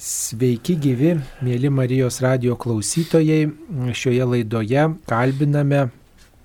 [0.00, 1.10] Sveiki gyvi,
[1.44, 3.50] mėly Marijos radio klausytojai.
[3.92, 5.82] Šioje laidoje kalbiname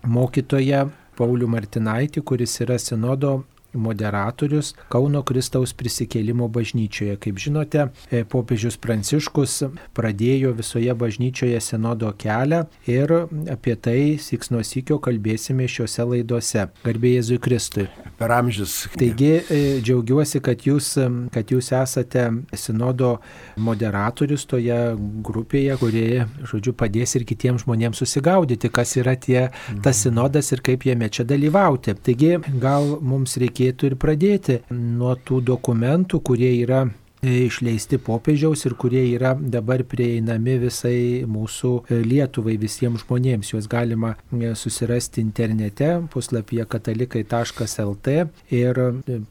[0.03, 0.81] mokytoją
[1.15, 3.37] Paulių Martinaitį, kuris yra sinodo
[3.75, 7.17] moderatorius Kauno Kristaus prisikėlimo bažnyčioje.
[7.21, 9.57] Kaip žinote, e, popiežius Pranciškus
[9.97, 13.13] pradėjo visoje bažnyčioje sinodo kelią ir
[13.51, 16.67] apie tai siks nuo sykio kalbėsime šiuose laidose.
[16.85, 17.87] Garbė Jėzui Kristui.
[18.19, 18.85] Per amžius.
[18.95, 20.93] Taigi e, džiaugiuosi, kad jūs,
[21.35, 23.17] kad jūs esate sinodo
[23.59, 24.77] moderatorius toje
[25.25, 29.49] grupėje, kurie, žodžiu, padės ir kitiems žmonėms susigaudyti, kas yra tie,
[29.83, 31.95] tas sinodas ir kaip jame čia dalyvauti.
[32.05, 36.85] Taigi gal mums reikėtų reikėtų ir pradėti nuo tų dokumentų, kurie yra
[37.21, 43.53] e, išleisti popiežiaus ir kurie yra dabar prieinami visai mūsų e, Lietuvai, visiems žmonėms.
[43.53, 48.07] Juos galima e, susirasti internete puslapyje katalikai.lt
[48.51, 48.81] ir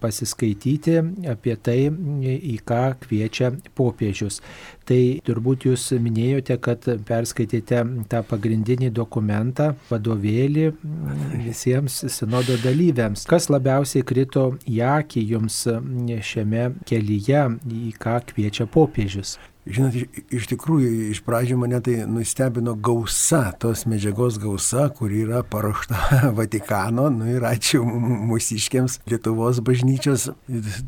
[0.00, 0.98] pasiskaityti
[1.30, 4.40] apie tai, į ką kviečia popiežius.
[4.84, 7.80] Tai turbūt jūs minėjote, kad perskaitėte
[8.12, 10.66] tą pagrindinį dokumentą, vadovėlį
[11.46, 13.24] visiems sinodo dalyviams.
[13.30, 15.62] Kas labiausiai krito į akį jums
[16.28, 19.38] šiame kelyje, į ką kviečia popiežius?
[19.64, 19.94] Žinot,
[20.28, 25.96] iš tikrųjų, iš pradžių mane tai nustebino gausa, tos medžiagos gausa, kuri yra paruošta
[26.36, 27.80] Vatikano, nu ir ačiū
[28.28, 30.26] mūsiškiams Lietuvos bažnyčios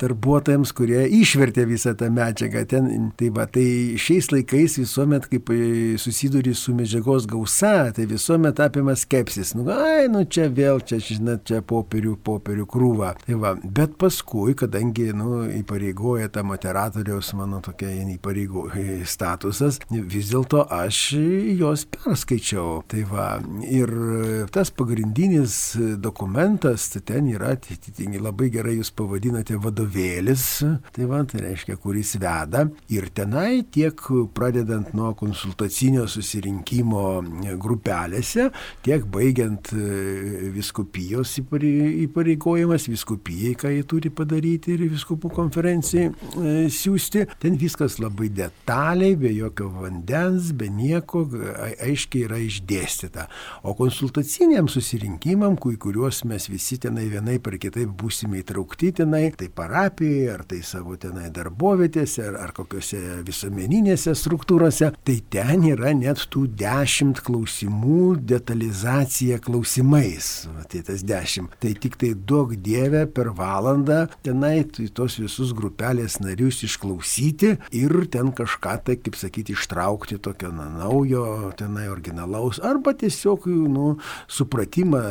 [0.02, 2.66] darbuotojams, kurie išvertė visą tą medžiagą.
[2.68, 3.64] Ten, tai, va, tai
[4.00, 5.54] šiais laikais visuomet, kaip
[6.02, 9.54] susiduri su medžiagos gausa, tai visuomet apima skepsis.
[9.56, 13.14] Nu, ai, nu čia vėl, čia, žinot, čia popierių, popierių krūva.
[13.24, 18.65] Tai va, bet paskui, kadangi, nu, įpareigoja tą moderatoriaus, mano tokia įpareigoja
[19.08, 21.00] statusas, vis dėlto aš
[21.58, 22.82] jos perskaičiau.
[22.90, 23.26] Tai va,
[23.64, 23.92] ir
[24.54, 30.46] tas pagrindinis dokumentas, tai ten yra, atitinkai labai gerai jūs pavadinate vadovėlis,
[30.96, 32.66] tai va, tai reiškia, kuris veda.
[32.92, 34.00] Ir tenai tiek
[34.36, 37.06] pradedant nuo konsultacinio susirinkimo
[37.62, 38.50] grupelėse,
[38.86, 39.72] tiek baigiant
[40.56, 48.30] viskupijos įpareigojimas, viskupijai, ką jie turi padaryti ir viskupų konferencijai e, siūsti, ten viskas labai
[48.32, 51.24] det detaliai, be jokio vandens, be nieko,
[51.82, 53.26] aiškiai yra išdėstyta.
[53.62, 60.32] O konsultaciniam susirinkimam, kuriuos mes visi tenai vienai per kitaip būsime įtraukti tenai, tai parapijoje,
[60.32, 66.46] ar tai savo tenai darbovietėse, ar, ar kokiuose visuomeninėse struktūrose, tai ten yra net tų
[66.58, 70.48] dešimt klausimų detalizacija klausimais.
[70.66, 71.54] Tai tas dešimt.
[71.62, 78.34] Tai tik tai daug dievę per valandą tenai tos visus grupelės narius išklausyti ir ten
[78.34, 83.96] kažką kažką tai, kaip sakyti, ištraukti tokio na, naujo, tenai originalaus, arba tiesiog, nu,
[84.28, 85.02] supratimą,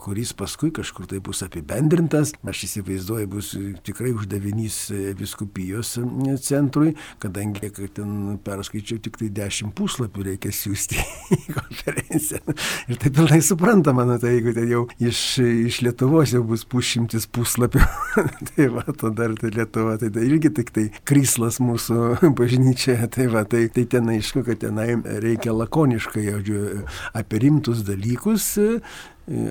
[0.00, 2.32] kuris paskui kažkur tai bus apibendrintas.
[2.48, 3.52] Aš įsivaizduoju, bus
[3.84, 4.78] tikrai uždavinys
[5.18, 5.98] viskupijos
[6.42, 11.00] centrui, kadangi ten perskaičiau tik tai 10 puslapių reikia siūsti
[11.36, 12.56] į konferenciją.
[12.88, 15.22] Ir tai pilnai suprantama, nu, tai jeigu ten jau iš,
[15.68, 17.82] iš Lietuvos jau bus pusšimtis puslapių,
[18.52, 23.08] tai va, tada ir tai Lietuva, tai, tai irgi tik tai krislas mūsų bažnyčios bažnyčioje,
[23.14, 28.58] tai va, tai, tai ten aišku, kad tenai reikia lakoniškai, žodžiu, apie rimtus dalykus,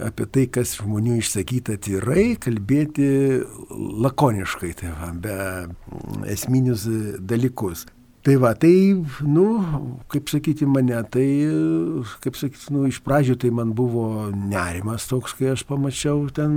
[0.01, 3.41] apie tai, kas žmonių išsakyta tyrai, kalbėti
[3.71, 5.37] lakoniškai, tai va, be
[6.31, 6.87] esminius
[7.19, 7.87] dalykus.
[8.21, 9.45] Tai va, tai, nu,
[10.13, 11.25] kaip sakyti, mane, tai,
[12.21, 16.53] kaip sakyti, nu, iš pradžių tai man buvo nerimas toks, kai aš pamačiau ten,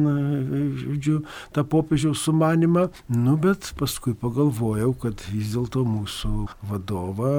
[0.82, 1.22] žodžiu,
[1.56, 6.34] tą popiežiaus sumanimą, nu, bet paskui pagalvojau, kad vis dėlto mūsų
[6.68, 7.32] vadovą,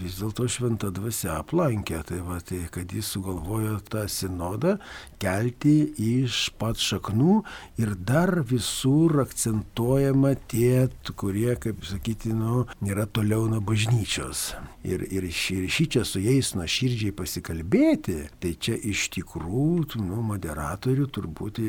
[0.00, 4.78] vis dėlto šventa dvasia aplankė, tai va, tai, kad jis sugalvojo tą sinodą
[5.20, 7.42] kelti iš pat šaknų
[7.84, 10.88] ir dar visur akcentuojama tie,
[11.20, 14.52] kurie, kaip sakyti, nu, nėra toliau nuo bažnyčios.
[14.82, 21.06] Ir, ir, ir šį čia su jais nuoširdžiai pasikalbėti, tai čia iš tikrųjų, nu, moderatorių
[21.14, 21.60] turbūt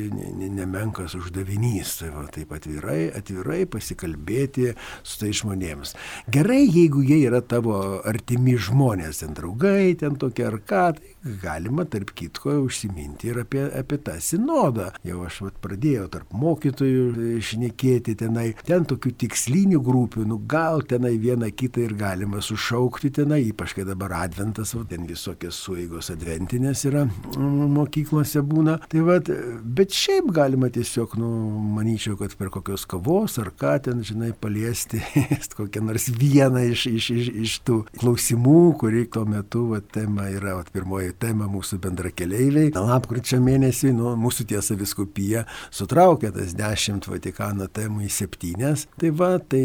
[0.54, 1.96] nemenkas uždavinys.
[2.00, 5.94] Tai va, taip atvirai, atvirai pasikalbėti su tai žmonėms.
[6.34, 11.84] Gerai, jeigu jie yra tavo artimi žmonės, ten draugai, ten tokie ar ką, tai galima
[11.84, 14.90] tarp kitko užsiminti ir apie, apie tą sinodą.
[15.06, 21.14] Jau aš vat, pradėjau tarp mokytojų šnekėti tenai, ten tokių tikslinių grupių, nu gal tenai
[21.20, 26.84] vieną kitą ir galima sušaukti tenai, ypač kai dabar adventas, va, ten visokios sueigos adventinės
[26.90, 27.06] yra
[27.38, 28.78] mokyklose būna.
[28.90, 29.18] Tai va,
[29.64, 31.30] bet šiaip galima tiesiog, nu,
[31.78, 35.00] manyčiau, kad per kokios kavos ar ką ten, žinai, paliesti
[35.58, 40.58] kokią nors vieną iš, iš, iš, iš tų klausimų, kuri tuo metu, va, tema yra,
[40.58, 42.72] va, pirmoji temą mūsų bendrakeleiviai.
[42.74, 45.44] Lapkričio mėnesį nu, mūsų tiesa viskupija
[45.74, 48.86] sutraukė tas dešimt Vatikano temų į septynes.
[49.00, 49.64] Tai va, tai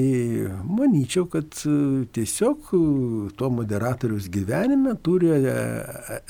[0.66, 2.82] manyčiau, kad e, tiesiog e,
[3.40, 5.56] to moderatorius gyvenime turi e,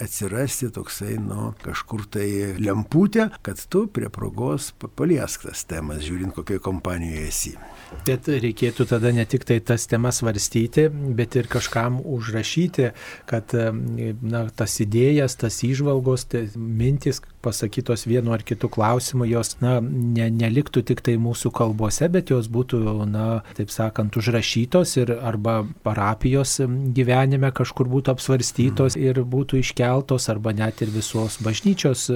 [0.01, 2.27] atsirasti toksai, nu, kažkur tai
[2.60, 7.56] lemputė, kad tu prie progos paliesk tas temas, žiūrint, kokioje kompanijoje esi.
[8.06, 10.88] Bet reikėtų tada ne tik tai tas temas varstyti,
[11.18, 12.92] bet ir kažkam užrašyti,
[13.30, 15.08] kad na, tas idėjas,
[15.39, 21.15] tas įžvalgos, tai mintis pasakytos vienu ar kitu klausimu, jos na, ne, neliktų tik tai
[21.21, 26.57] mūsų kalbose, bet jos būtų, na, taip sakant, užrašytos ir arba parapijos
[26.95, 29.06] gyvenime kažkur būtų apsvarstytos mm.
[29.07, 32.07] ir būtų iškeltos, arba net ir visos bažnyčios,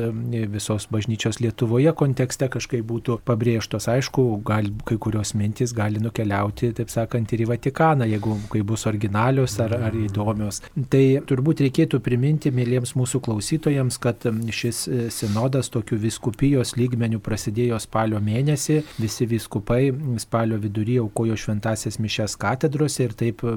[0.54, 3.88] visos bažnyčios Lietuvoje kontekste kažkaip būtų pabrėžtos.
[3.92, 8.86] Aišku, gal kai kurios mintis gali nukeliauti, taip sakant, ir į Vatikaną, jeigu kai bus
[8.90, 10.62] originalios ar, ar įdomios.
[10.74, 18.20] Tai turbūt reikėtų priminti, mėlyms mūsų klausytojams, kad šis sinodas tokių viskupijos lygmenių prasidėjo spalio
[18.24, 23.54] mėnesį, visi viskupai spalio viduryje aukojo šventasias mišes katedrose ir taip e,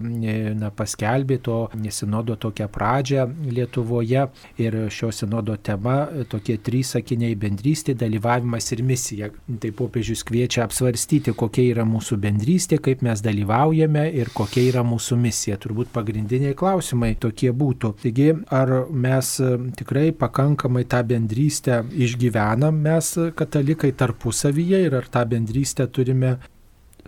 [0.59, 1.59] na, paskelbė to
[1.95, 3.27] sinodo tokią pradžią
[3.57, 4.27] Lietuvoje.
[4.61, 5.97] Ir šio sinodo tema
[6.31, 9.31] tokie trys sakiniai- bendrystė, dalyvavimas ir misija.
[9.61, 15.19] Tai popiežius kviečia apsvarstyti, kokia yra mūsų bendrystė, kaip mes dalyvaujame ir kokia yra mūsų
[15.21, 15.57] misija.
[15.57, 17.95] Turbūt pagrindiniai klausimai tokie būtų.
[18.03, 19.37] Taigi, ar mes
[19.77, 21.46] tikrai pakankamai tą bendrystę
[22.07, 26.37] išgyvenam mes katalikai tarpusavyje ir ar tą bendrystę turime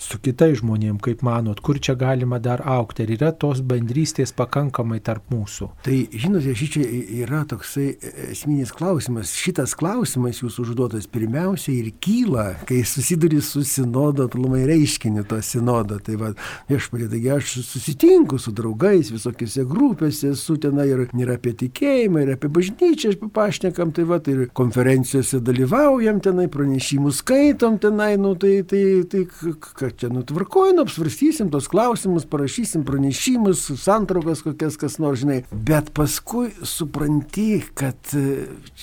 [0.02, 5.00] su kitais žmonėm, kaip manot, kur čia galima dar aukti, ar yra tos bendrystės pakankamai
[5.04, 5.70] tarp mūsų?
[5.86, 6.84] Tai, žinote, šičia
[7.22, 7.88] yra toksai
[8.28, 9.34] esminis klausimas.
[9.38, 16.00] Šitas klausimas jūsų užduotas pirmiausia ir kyla, kai susiduri su sinodo, plumai reiškiniu to sinodo.
[16.04, 16.32] Tai va,
[16.70, 22.34] viešpatie, taigi aš susitinku su draugais visokiose grupėse, esu tenai ir, ir apie tikėjimą, ir
[22.36, 28.60] apie bažnyčią, aš papašnekam, tai va, ir konferencijose dalyvaujam tenai, pranešimus skaitom tenai, nu tai,
[28.68, 29.24] tai, tai,
[29.78, 35.38] tai kad čia nutvarkoj, nu apsvarstysim tos klausimus, parašysim pranešimus, santraukas kokias kas nors, žinai.
[35.52, 38.12] Bet paskui supranti, kad,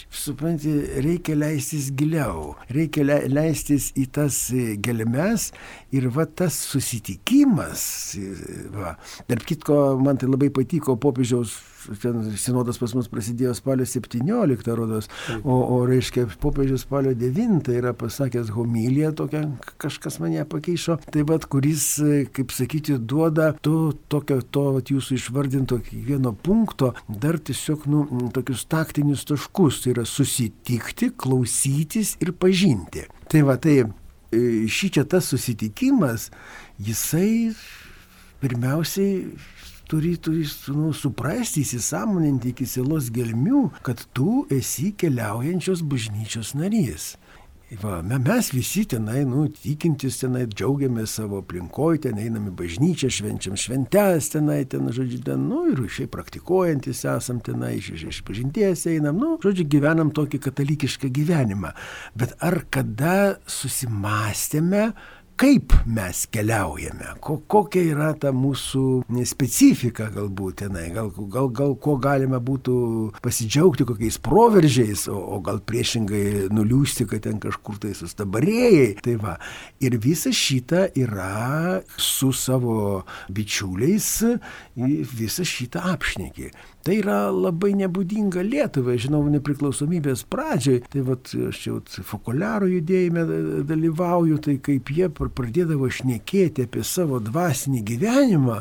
[0.10, 0.74] supranti,
[1.06, 4.40] reikia leistis giliau, reikia le, leistis į tas
[4.82, 5.52] gelmes
[5.94, 7.86] ir va tas susitikimas,
[8.74, 8.96] va.
[9.30, 11.54] Tarp kitko, man tai labai patiko popiežiaus
[12.02, 15.10] ten sinodas pas mus prasidėjo spalio 17, rodos,
[15.44, 19.44] o, o reiškia, popiežius spalio 9 yra pasakęs homiliją tokią,
[19.82, 21.88] kažkas mane pakeišo, tai vad, kuris,
[22.36, 28.06] kaip sakyti, duoda to, tokio, to vat, jūsų išvardinto kiekvieno punkto dar tiesiog, nu,
[28.36, 33.06] tokius taktinius taškus, tai yra susitikti, klausytis ir pažinti.
[33.32, 33.88] Tai va, tai e,
[34.72, 36.30] šį čia tas susitikimas,
[36.82, 37.56] jisai
[38.44, 39.24] pirmiausiai
[39.90, 40.46] turi, turi
[40.76, 47.14] nu, suprasti, įsisamoninti iki sielos gelmių, kad tu esi keliaujančios bažnyčios narys.
[47.82, 54.30] Va, mes visi tenai, nu, tikintis tenai, džiaugiamės savo aplinkoje, ten einame bažnyčią, švenčiam šventes
[54.36, 59.18] tenai, ten, žodžiu, ten, nu, ir šiaip praktikuojantis esam tenai, iš, iš, iš pažinties einam,
[59.18, 61.74] nu, žodžiu, gyvenam tokį katalikišką gyvenimą.
[62.14, 64.92] Bet ar kada susimastėme,
[65.40, 71.98] kaip mes keliaujame, ko, kokia yra ta mūsų specifika galbūt tenai, gal, gal, gal ko
[72.02, 72.76] galime būtų
[73.26, 78.88] pasidžiaugti kokiais proveržiais, o, o gal priešingai nuliūsti, kad ten kažkur tai sustabarėjai.
[79.06, 79.36] Tai va.
[79.84, 83.04] Ir visa šita yra su savo
[83.36, 84.08] bičiuliais,
[84.76, 86.52] visą šitą apšnekį.
[86.86, 90.84] Tai yra labai nebūdinga Lietuvai, žinau, nepriklausomybės pradžiai.
[90.94, 93.24] Tai vat, aš jau Fokuliaro judėjime
[93.66, 98.60] dalyvauju, tai kaip jie pradėdavo šnekėti apie savo dvasinį gyvenimą,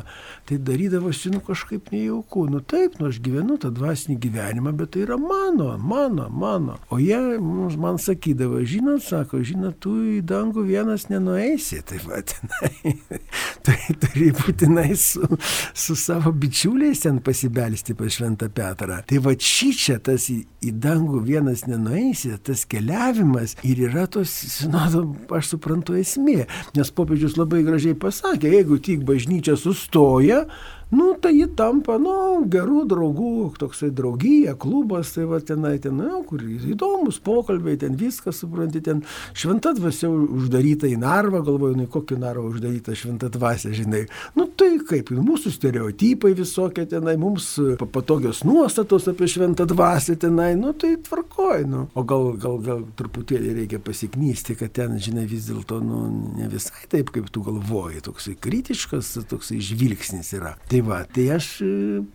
[0.49, 2.47] tai darydavosi, nu, kažkaip nejauku.
[2.49, 6.79] Nu taip, nu, aš gyvenu tą dvasinį gyvenimą, bet tai yra mano, mano, mano.
[6.89, 11.83] O jie man sakydavo, žinot, sako, žinot, tu į dangų vienas nenueisi.
[11.85, 12.97] Tai va, tenai,
[13.69, 15.29] tai turi būtinai su,
[15.77, 19.01] su savo bičiuliais ten pasibelsti pas Šventą Petrą.
[19.07, 25.05] Tai va čia tas į, į dangų vienas nenueisi, tas keliavimas ir yra tos, sinodo,
[25.35, 26.45] aš suprantu esmė.
[26.77, 30.45] Nes popiežius labai gražiai pasakė, jeigu tik bažnyčia sustoja,
[30.89, 36.21] nu, tai ji tampa, nu, gerų draugų, toksai draugija, klubas, tai va tenai, ten, nu,
[36.27, 39.01] kur įdomus pokalbiai, ten viskas, supranti, ten
[39.33, 44.05] šventa dvasia uždaryta į narvą, galvoju, nu, kokį narvą uždaryta šventa dvasia, žinai.
[44.37, 50.75] Nu, tai kaip, mūsų stereotipai visokie tenai, mums patogios nuostatos apie šventą dvasią tenai, nu,
[50.77, 51.85] tai tvarkoj, nu.
[51.95, 56.05] O gal, gal, gal truputėlį reikia pasiknysti, kad ten, žinai, vis dėlto, nu,
[56.37, 60.55] ne visai taip, kaip tu galvoji, toksai kritiškas, toksai žvilgsnis yra.
[60.69, 61.67] Tai Tai va, tai aš e,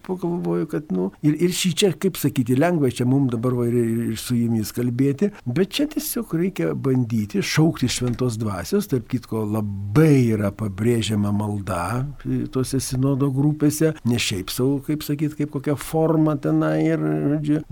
[0.05, 3.77] pagalvoju, kad, nu, ir, ir šį čia, kaip sakyti, lengva čia mums dabar va, ir,
[4.13, 10.27] ir su jumis kalbėti, bet čia tiesiog reikia bandyti šaukti šventos dvasios, tarp kitko labai
[10.35, 11.87] yra pabrėžiama malda
[12.53, 17.07] tose sinodo grupėse, ne šiaip savo, kaip sakyti, kaip kokia forma tenai ir,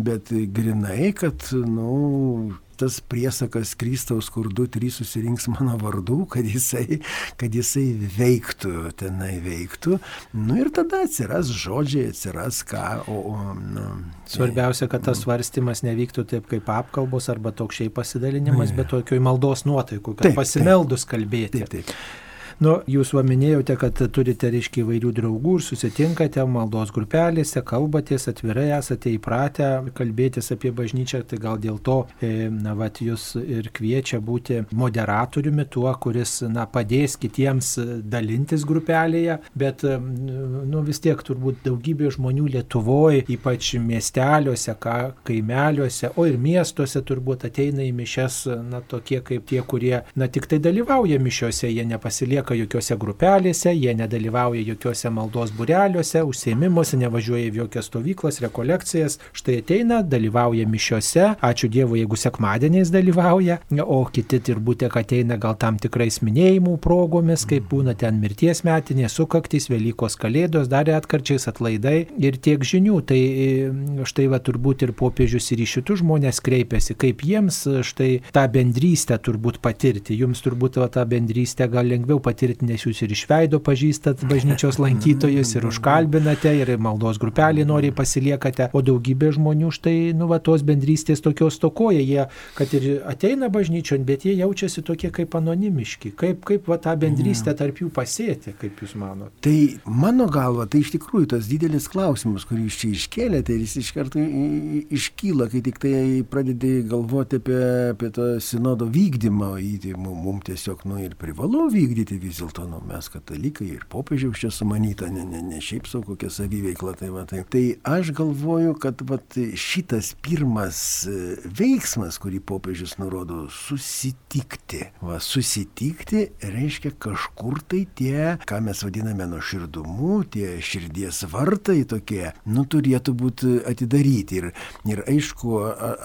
[0.01, 7.01] bet grinai, kad, nu, tas priesakas Kristaus, kur du, trys susirinks mano vardu, kad jisai,
[7.41, 7.87] kad jisai
[8.19, 9.99] veiktų, tenai veiktų.
[10.39, 12.85] Nu ir tada atsiras žodžiai, atsiras ką.
[13.09, 13.89] O, o, nu,
[14.29, 19.67] Svarbiausia, kad tas svarstymas nevyktų taip kaip apkalbos arba toks šiaip pasidalinimas, bet tokioj maldos
[19.69, 21.65] nuotaikų, kad taip, pasimeldus taip, kalbėti.
[21.65, 22.27] Taip, taip.
[22.59, 29.13] Nu, jūs paminėjote, kad turite, reiškia, įvairių draugų ir susitinkate maldos grupelėse, kalbatės atvirai, esate
[29.15, 34.65] įpratę kalbėtis apie bažnyčią, tai gal dėl to, e, na, vat, jūs ir kviečia būti
[34.75, 42.11] moderatoriumi, tuo, kuris, na, padės kitiems dalintis grupelėje, bet, e, nu, vis tiek turbūt daugybė
[42.19, 44.97] žmonių Lietuvoje, ypač miesteliuose, ka,
[45.31, 50.51] kaimeliuose, o ir miestuose turbūt ateina į mišes, na, tokie kaip tie, kurie, na, tik
[50.51, 57.49] tai dalyvauja mišiuose, jie nepasilieka nelieka jokiose grupelėse, jie nedalyvauja jokiose maldos bureliuose, užsiemimuose, nevažiuoja
[57.51, 59.19] į jokias stovyklas, rekolekcijas.
[59.33, 65.79] Štai ateina, dalyvauja mišiuose, ačiū Dievui, jeigu sekmadieniais dalyvauja, o kiti turbūt ateina gal tam
[65.79, 72.39] tikrais minėjimų progomis, kaip būna ten mirties metinės, sukaktys, Velykos kalėdos, dar atkarčiais atlaidai ir
[72.41, 73.03] tiek žinių.
[73.09, 78.11] Tai e, štai va turbūt ir popiežius ir į šitus žmonės kreipiasi, kaip jiems štai
[78.33, 80.17] tą bendrystę turbūt patirti.
[80.19, 84.23] Jums turbūt va, tą bendrystę gal lengviau patirti patirti, nes jūs ir iš veido pažįstat
[84.29, 90.39] bažnyčios lankytojus, ir užkalbinate, ir maldos grupelį noriai pasiliekate, o daugybė žmonių štai, nu, va,
[90.39, 96.13] tos bendrystės tokios tokoja, jie, kad ir ateina bažnyčion, bet jie jaučiasi tokie kaip anonimiški,
[96.19, 99.35] kaip, kaip va, tą bendrystę tarp jų pasėti, kaip jūs manote.
[99.45, 99.57] Tai
[99.91, 103.93] mano galva, tai iš tikrųjų tas didelis klausimas, kurį jūs čia iškėlėte, ir jis iš
[103.97, 105.95] karto iškyla, kai tik tai
[106.31, 107.61] pradedi galvoti apie,
[107.97, 109.57] apie tą sinodo vykdymą,
[109.99, 115.09] mums tiesiog, nu, ir privalu vykdyti vis dėlto nu, mes katalikai ir popiežiaus čia sumanyta,
[115.13, 116.95] ne, ne, ne šiaip savo kokia saviveikla.
[116.99, 119.19] Tai, va, tai, tai aš galvoju, kad va,
[119.59, 124.85] šitas pirmas e, veiksmas, kurį popiežius nurodo, susitikti.
[125.05, 132.67] Va, susitikti reiškia kažkur tai tie, ką mes vadiname nuoširdumu, tie širdies vartai tokie, nu
[132.69, 134.43] turėtų būti atidaryti.
[134.43, 134.51] Ir,
[134.89, 135.55] ir aišku,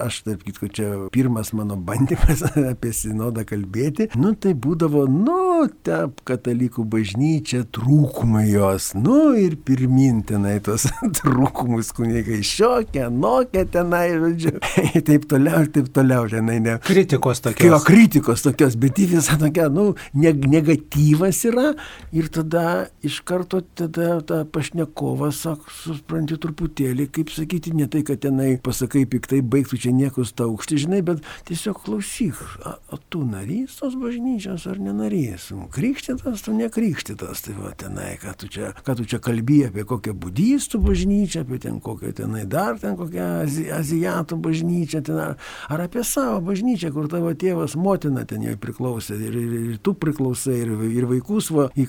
[0.04, 6.04] aš taip kitko čia pirmas mano bandymas apie sinodą kalbėti, nu tai būdavo, nu, te
[6.28, 10.86] katalikų bažnyčia, trūkumai jos, nu ir pirmin tenai tos
[11.18, 14.54] trūkumus kunigai šiokia, nokia tenai, žodžiu,
[15.08, 16.76] taip toliau, taip toliau, tenai ne.
[16.84, 17.70] Kritikos tokios.
[17.70, 21.72] Jo, kritikos tokios, bet į visą tokia, nu, negatyvas yra
[22.14, 28.22] ir tada iš karto tada ta pašnekovas, sak, supranti truputėlį, kaip sakyti, ne tai, kad
[28.24, 33.78] tenai pasakai piktai, baigtų čia niekus taukšti, žinai, bet tiesiog klausyk, o, o tu narys
[33.80, 35.50] tos bažnyčios ar nenarys?
[35.94, 40.14] Krikštytas, tu nekrikštytas, tai va tenai, ką tu čia, ką tu čia kalbėjai apie kokią
[40.18, 45.36] budistų bažnyčią, apie ten kokią tenai dar ten kokią azi, azijatų bažnyčią, ten, ar,
[45.70, 49.94] ar apie savo bažnyčią, kur tavo tėvas, motina ten jai priklausė ir, ir, ir tu
[49.94, 51.86] priklausai, ir, ir vaikus, va, į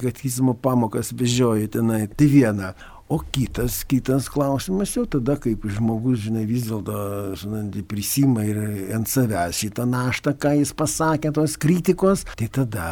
[0.00, 2.04] katizmo pamokas vežioji tenai.
[2.12, 2.74] Tai viena.
[3.12, 8.56] O kitas, kitas klausimas jau tada, kaip žmogus, žinai, vis dėlto prisima ir
[8.96, 12.86] ant savęs šitą naštą, ką jis pasakė, tos kritikos, tai tada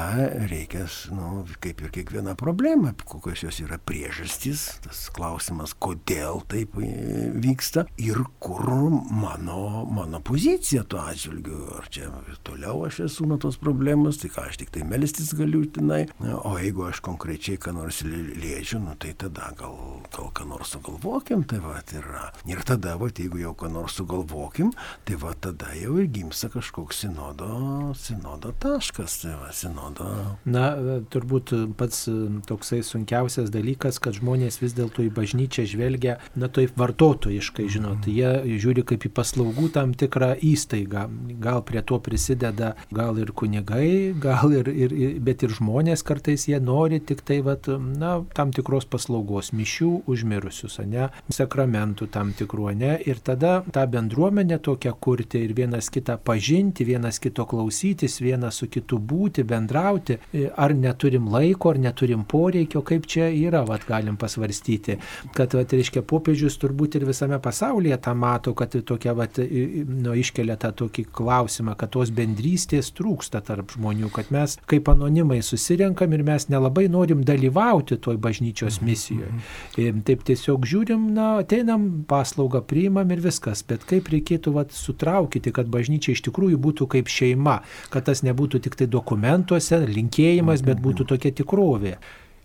[0.51, 0.85] reikia,
[1.17, 8.21] nu, kaip ir kiekviena problema, kokios jos yra priežastys, tas klausimas, kodėl taip vyksta ir
[8.45, 8.69] kur
[9.09, 12.11] mano, mano pozicija tuo atžvilgiu, ar čia
[12.45, 16.59] toliau aš esu nuo tos problemos, tai ką aš tik tai melstis galiu tenai, o
[16.61, 19.81] jeigu aš konkrečiai ką nors liečiu, nu, tai tada gal
[20.17, 22.31] gal ką nors sugalvokim, tai va, yra.
[22.49, 24.73] Ir tada, va, jeigu jau ką nors sugalvokim,
[25.09, 30.09] tai va, tada jau ir gimsta kažkoks sinodo, sinodo taškas, tai va, sinodo.
[30.45, 30.67] Na,
[31.11, 32.07] turbūt pats
[32.49, 38.15] toksai sunkiausias dalykas, kad žmonės vis dėlto į bažnyčią žvelgia, na, taip vartotojiškai, žinot, mm.
[38.15, 41.07] jie žiūri kaip į paslaugų tam tikrą įstaigą.
[41.41, 46.61] Gal prie to prisideda gal ir kunigai, gal ir, ir, bet ir žmonės kartais jie
[46.63, 52.95] nori tik tai, va, na, tam tikros paslaugos, mišių užmirusius, ne, sakramentų tam tikrų, ne,
[53.07, 58.69] ir tada tą bendruomenę tokią kurti ir vienas kitą pažinti, vienas kito klausytis, vienas su
[58.71, 60.19] kitu būti, bendrauti,
[60.57, 64.99] ar neturim laiko, ar neturim poreikio, kaip čia yra, vad galim pasvarstyti,
[65.37, 70.57] kad, vad, reiškia, popiežius turbūt ir visame pasaulyje tą mato, kad tokia, vad, nu, iškelia
[70.61, 76.25] tą tokį klausimą, kad tos bendrystės trūksta tarp žmonių, kad mes kaip anonimai susirenkam ir
[76.27, 79.90] mes nelabai norim dalyvauti toj bažnyčios mhm, misijoje.
[79.99, 80.07] Mhm.
[80.07, 85.71] Taip tiesiog žiūrim, na, ateinam, paslaugą priimam ir viskas, bet kaip reikėtų vat, sutraukyti, kad
[85.73, 91.09] bažnyčia iš tikrųjų būtų kaip šeima, kad tas nebūtų tik tai dokumentuose, linkėjimas, bet būtų
[91.15, 91.99] tokia tikrovė.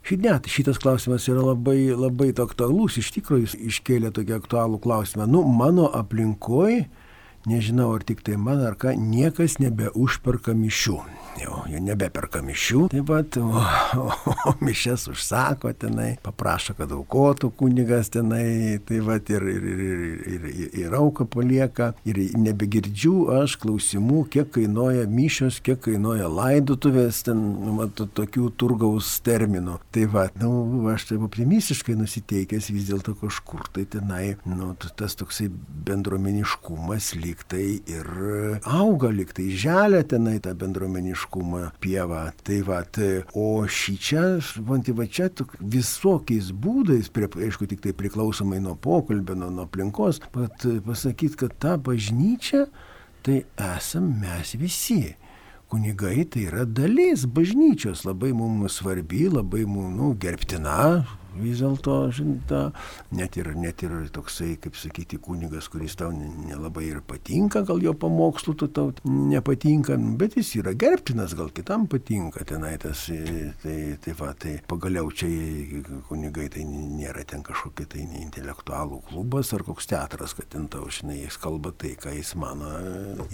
[0.06, 5.26] Net šitas klausimas yra labai, labai aktualus, iš tikrųjų jis iškėlė tokį aktualų klausimą.
[5.26, 6.84] Nu, mano aplinkoje
[7.50, 11.00] nežinau ar tik tai man ar ką, niekas nebeužperka mišių.
[11.36, 13.60] Jau, jau nebeperka mišių, taip pat, o,
[14.00, 14.06] o,
[14.48, 20.46] o mišes užsako tenai, paprašo, kad aukotų kunigas tenai, taip pat ir, ir, ir, ir,
[20.48, 27.44] ir, ir auką palieka, ir nebegirdžiu aš klausimų, kiek kainuoja mišios, kiek kainuoja laidutuvės, ten,
[27.82, 29.82] mat, tokių turgaus terminų.
[29.92, 30.54] Tai va, nu,
[30.94, 35.50] aš taip optimistiškai nusiteikęs vis dėlto kažkur tai tenai, nu, tas toksai
[35.92, 38.08] bendruomeniškumas lyg liktai ir
[38.64, 42.32] auga, liktai želia tenai tą bendromeniškumą pievą.
[42.44, 42.80] Tai va,
[43.36, 44.24] o šį čia,
[44.64, 45.28] vanti va čia
[45.60, 51.58] visokiais būdais, prie, aišku, tik tai priklausomai nuo pokalbio, nuo, nuo aplinkos, pat pasakyti, kad
[51.60, 52.68] ta bažnyčia,
[53.22, 55.16] tai esam mes visi
[55.68, 61.04] kunigai tai yra dalis bažnyčios, labai mums svarbi, labai mums nu, gerbtina,
[61.40, 62.62] vis dėlto, žinta,
[63.16, 67.96] net ir, net ir toksai, kaip sakyti, kunigas, kuris tau nelabai ir patinka, gal jo
[67.98, 73.08] pamokslų tu tau nepatinka, bet jis yra gerbtinas, gal kitam patinka tenai tas,
[73.64, 75.30] tai, tai va, tai pagaliau čia
[76.10, 81.22] kunigai tai nėra ten kažkokie tai intelektualų klubas ar koks teatras, kad ten tau, žinai,
[81.24, 82.72] jis kalba tai, ką jis mano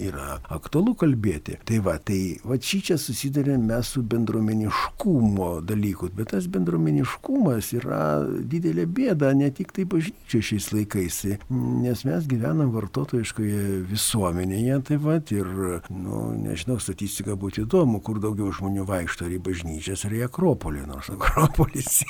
[0.02, 1.58] yra aktualu kalbėti.
[1.68, 7.91] Tai va, tai va šį čia susidarėme mes su bendruomeniškumo dalyku, bet tas bendruomeniškumas yra
[7.92, 11.18] yra didelė bėda ne tik tai bažnyčia šiais laikais,
[11.50, 15.50] nes mes gyvenam vartotojiškoje visuomenėje, tai va, ir,
[15.92, 20.84] nu, nežinau, statistika būtų įdomu, kur daugiau žmonių vaikšto ar į bažnyčias, ar į Akropolį,
[20.88, 22.02] nors Akropolis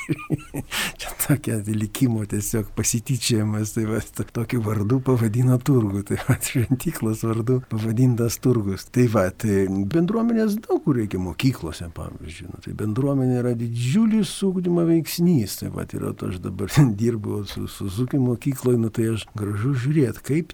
[0.99, 4.01] čia tokia likimo tiesiog pasityčiamas, tai va,
[4.33, 8.87] tokiu vardu pavadino turgų, tai va, šventyklos vardu pavadintas turgus.
[8.93, 14.85] Tai va, tai bendruomenės daug kur reikia mokyklose, pavyzdžiui, nu, tai bendruomenė yra didžiulis ūkdymo
[14.87, 20.25] veiksnys, tai vat yra, aš dabar dirbu su Suzuki mokykloje, nu tai aš gražu žiūrėti,
[20.29, 20.53] kaip,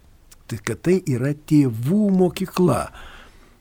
[0.50, 2.82] tai, kad tai yra tėvų mokykla.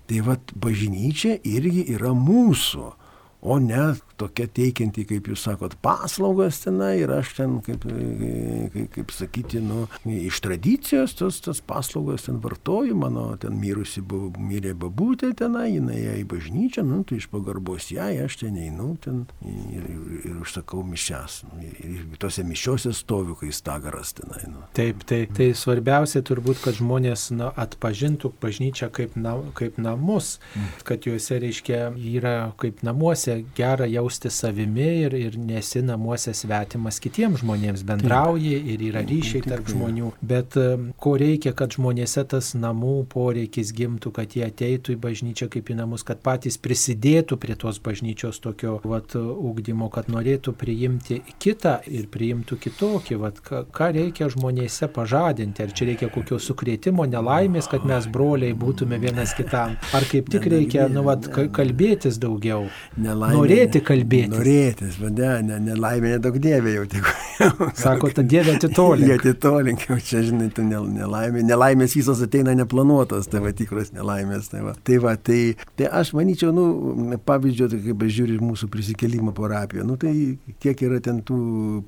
[0.08, 2.94] Tai vad bažnyčia irgi yra mūsų
[3.40, 9.12] o ne tokia teikianti, kaip jūs sakot, paslaugas tenai ir aš ten, kaip, kaip, kaip
[9.14, 15.30] sakyti, nu, iš tradicijos tos, tos paslaugas ten vartoju, mano ten mirusi, bu, mirė babutė
[15.38, 19.86] tenai, jinai ėjo į bažnyčią, nu, tai iš pagarbos jai aš ten einu ten ir,
[19.86, 21.44] ir, ir užsakau mišes.
[21.62, 24.42] Ir, ir tose mišiose stoviu, kai stagaras tenai.
[24.50, 24.64] Nu.
[24.74, 30.82] Taip, tai, tai svarbiausia turbūt, kad žmonės na, atpažintų bažnyčią kaip, na, kaip namus, mm.
[30.88, 31.84] kad juose, reiškia,
[32.18, 38.56] yra kaip namuose namuose gera jausti savimi ir, ir nesi namuose svetimas kitiems žmonėms, bendrauji
[38.72, 40.12] ir yra ryšiai tarp žmonių.
[40.22, 45.48] Bet um, ko reikia, kad žmonėse tas namų poreikis gimtų, kad jie ateitų į bažnyčią
[45.52, 51.20] kaip į namus, kad patys prisidėtų prie tos bažnyčios tokio vat, ugdymo, kad norėtų priimti
[51.38, 53.20] kitą ir priimtų kitokį.
[53.22, 55.64] Vat, ką reikia žmonėse pažadinti?
[55.64, 59.76] Ar čia reikia kokio sukrėtimo, nelaimės, kad mes broliai būtume vienas kitam?
[59.94, 62.68] Ar kaip tik reikia nu, vat, kalbėtis daugiau?
[62.98, 63.38] Nelaimė nelaimė.
[63.38, 64.30] Norėti kalbėti.
[64.32, 67.08] Norėtis, vadė, ne, nelaimė nedaug dievė jau tik.
[67.82, 69.08] Sako, ta dievė atitolink.
[69.08, 71.42] Jie atitolink, jau čia, žinai, tu nelaimė.
[71.46, 74.50] Nelaimės visos ateina neplanuotos, tai va tikros nelaimės.
[74.52, 75.40] Tai va, tai, va, tai,
[75.78, 80.14] tai aš manyčiau, nu, pavyzdžiui, tai kaip aš žiūriu mūsų prisikėlimo parapiją, nu, tai
[80.62, 81.38] kiek yra ten tų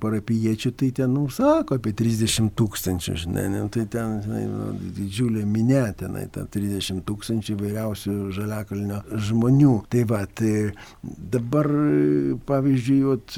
[0.03, 5.47] parapiečių, tai ten, nu, sako, apie 30 tūkstančių, žinai, nu, tai ten, žinai, nu, didžiulė
[5.49, 9.77] minė tenai, ten 30 tūkstančių įvairiausių žaliakalnio žmonių.
[9.91, 10.71] Tai va, tai
[11.21, 11.67] Dabar,
[12.49, 13.35] pavyzdžiui, ot,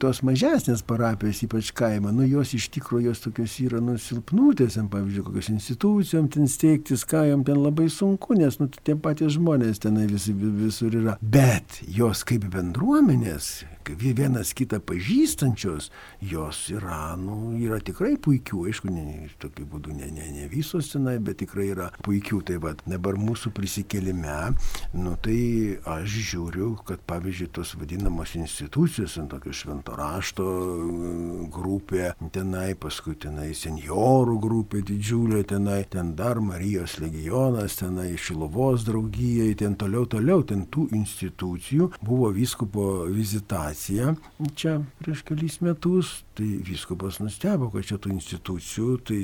[0.00, 5.50] tos mažesnės parapijos, ypač kaimo, nu jos iš tikrųjų jos tokios yra nusilpnutės, pavyzdžiui, kokios
[5.52, 10.30] institucijom ten steigtis, ką jom ten labai sunku, nes nu, tie patys žmonės tenai vis,
[10.32, 11.18] visur yra.
[11.20, 13.52] Bet jos kaip bendruomenės,
[13.96, 20.26] vienas kitą pažįstančios, jos yra, nu, yra tikrai puikių, aišku, ne, tokiu būdu ne, ne,
[20.34, 22.40] ne visos tenai, bet tikrai yra puikių.
[22.48, 24.36] Tai va, dabar mūsų prisikelime,
[24.96, 32.12] nu tai aš žiūriu, kad pavyzdžiui tos vadinamos institucijos, ant tokio švento rašto mm, grupė,
[32.34, 39.76] tenai, paskui tenai seniorų grupė didžiulė, tenai, ten dar Marijos legionas, tenai Šilovos draugijai, ten
[39.78, 43.77] toliau, toliau, ten tų institucijų buvo vyskupo vizitacija
[44.58, 49.18] čia prieš kelis metus, tai vyskupas nustebo, kad čia tų institucijų, tai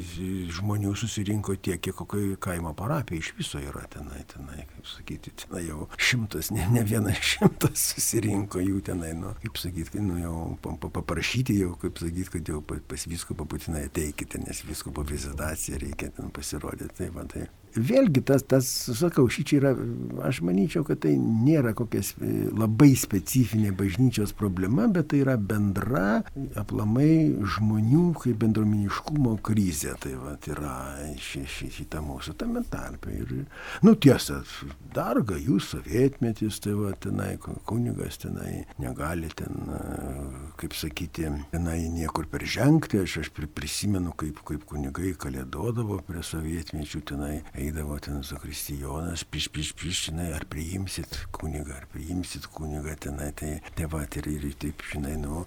[0.55, 5.64] žmonių susirinko tiek, kiek kokio kaimo parapija iš viso yra tenai, tenai, kaip sakyti, tenai
[5.67, 11.59] jau šimtas, ne, ne vienas šimtas susirinko jų tenai, nu, kaip sakyti, nu, jau paprašyti
[11.61, 16.95] jau, kaip sakyti, kad jau pas viskupą būtinai ateikite, nes vyskupo vizitacija reikia ten pasirodyti.
[16.95, 19.72] Tai, va, tai vėlgi tas, tas, sakau, šičia yra,
[20.28, 22.02] aš manyčiau, kad tai nėra kokia
[22.54, 26.22] labai specifinė bažnyčios problema, bet tai yra bendra,
[26.60, 29.94] aplamai žmonių kaip bendrominiškumo krizė.
[30.02, 30.74] Tai va, yra
[31.20, 33.12] ši, ši, šita mūsų tame tarpe.
[33.14, 33.34] Ir,
[33.87, 34.40] nu tiesa,
[34.94, 39.74] dar gajus sovietmetis, tai va, tenai kunigas tenai negali ten,
[40.60, 43.02] kaip sakyti, tenai niekur peržengti.
[43.04, 47.34] Aš, aš prisimenu, kaip, kaip kunigai kalėdodavo prie sovietmečių tenai
[47.64, 53.55] eidavo ten zakristijonas, piš, piš, piš, žinai, ar priimsit kunigą, ar priimsit kunigą tenai, tai
[53.79, 55.44] tėva, tai ir, ir taip, žinai, nu,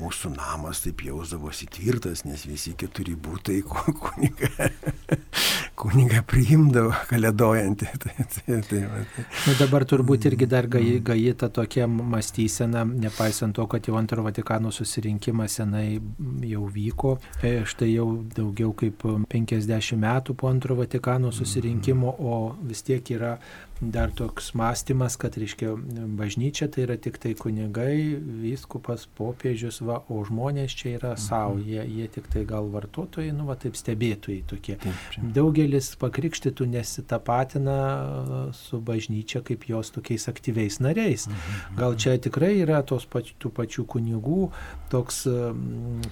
[0.00, 4.70] mūsų namas taip jausdavosi tvirtas, nes visi keturi būtai kunigą,
[5.80, 7.90] kunigą priimdavo kalėdojantį.
[8.04, 9.22] Tai, tai, tai, tai.
[9.46, 14.24] Nu, dabar turbūt irgi dar gai, gai ta tokia mąstysena, nepaisant to, kad jau antro
[14.26, 16.00] Vatikano susirinkimas senai
[16.44, 22.82] jau vyko, e, štai jau daugiau kaip 50 metų po antro Vatikano susirinkimo, o vis
[22.86, 23.34] tiek yra
[23.80, 25.72] dar toks mąstymas, kad, reiškia,
[26.16, 31.66] bažnyčia tai yra tik tai kunigai, vyskupas, popiežius, va, o žmonės čia yra savo, mhm.
[31.66, 34.76] jie, jie tik tai gal vartotojai, nu, va, taip stebėtojai tokie.
[34.82, 37.78] Taip, Daugelis pakrikštytų nesitapatina
[38.56, 41.26] su bažnyčia kaip jos tokiais aktyviais nariais.
[41.28, 41.78] Mhm.
[41.80, 44.48] Gal čia tikrai yra tos pačių, tų pačių kunigų,
[44.94, 45.24] toks,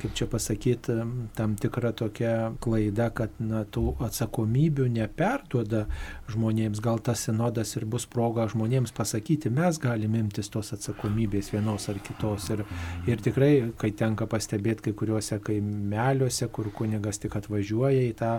[0.02, 0.98] kaip čia pasakyti,
[1.38, 5.86] tam tikra tokia klaida, kad, na, tų atsakomybių neperduoda
[6.32, 11.52] žmonėms, gal tas sinodas sinodas ir bus proga žmonėms pasakyti, mes galime imtis tos atsakomybės
[11.52, 12.48] vienos ar kitos.
[12.50, 12.64] Ir,
[13.06, 18.32] ir tikrai, kai tenka pastebėti kai kuriuose kaimeliuose, kur kunigas tik atvažiuoja į tą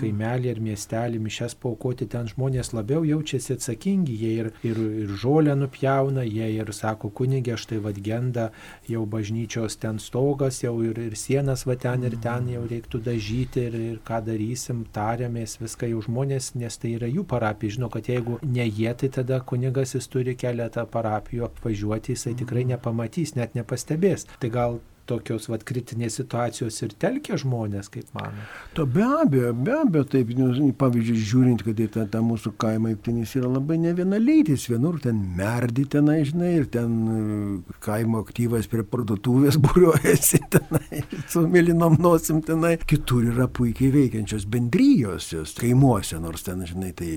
[0.00, 5.54] kaimelį ir miestelį, mišes paukoti, ten žmonės labiau jaučiasi atsakingi, jie ir, ir, ir žolę
[5.56, 8.50] nupjauna, jie ir sako, kunigė, štai vad genda
[8.88, 13.66] jau bažnyčios ten stogas, jau ir, ir sienas va ten ir ten jau reiktų dažyti
[13.68, 18.08] ir, ir ką darysim, tariamės, viską jau žmonės, nes tai yra jų parapija, žino, kad
[18.10, 23.56] jeigu ne jie, tai tada kunigas jis turi keletą parapijų apvažiuoti, jisai tikrai nepamatys, net
[23.58, 24.26] nepastebės.
[24.42, 28.44] Tai gal tokios vat, kritinės situacijos ir telkia žmonės, kaip mano.
[28.76, 32.94] To be abejo, be abejo, taip, nu, pavyzdžiui, žiūrint, kad į tą, tą mūsų kaimą
[32.94, 38.68] įptinis yra labai ne vienalytis, vienur ten merdi tenai, žinai, ir ten e, kaimo aktyvas
[38.72, 46.18] prie parduotuvės būriuojasi tenai, su mėlynom nosim tenai, kitur yra puikiai veikiančios bendrijos, jos kaimuose,
[46.22, 47.10] nors ten, žinai, tai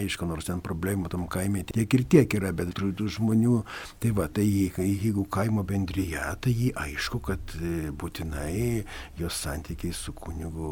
[0.00, 3.60] aišku, nors ten problemų tam kaime tiek ir tiek yra, bet tų žmonių,
[4.02, 8.84] tai va, tai jeigu kaimo bendryje, tai jį aišku, kad e, būtinai
[9.18, 10.70] jos santykiai su kunigu,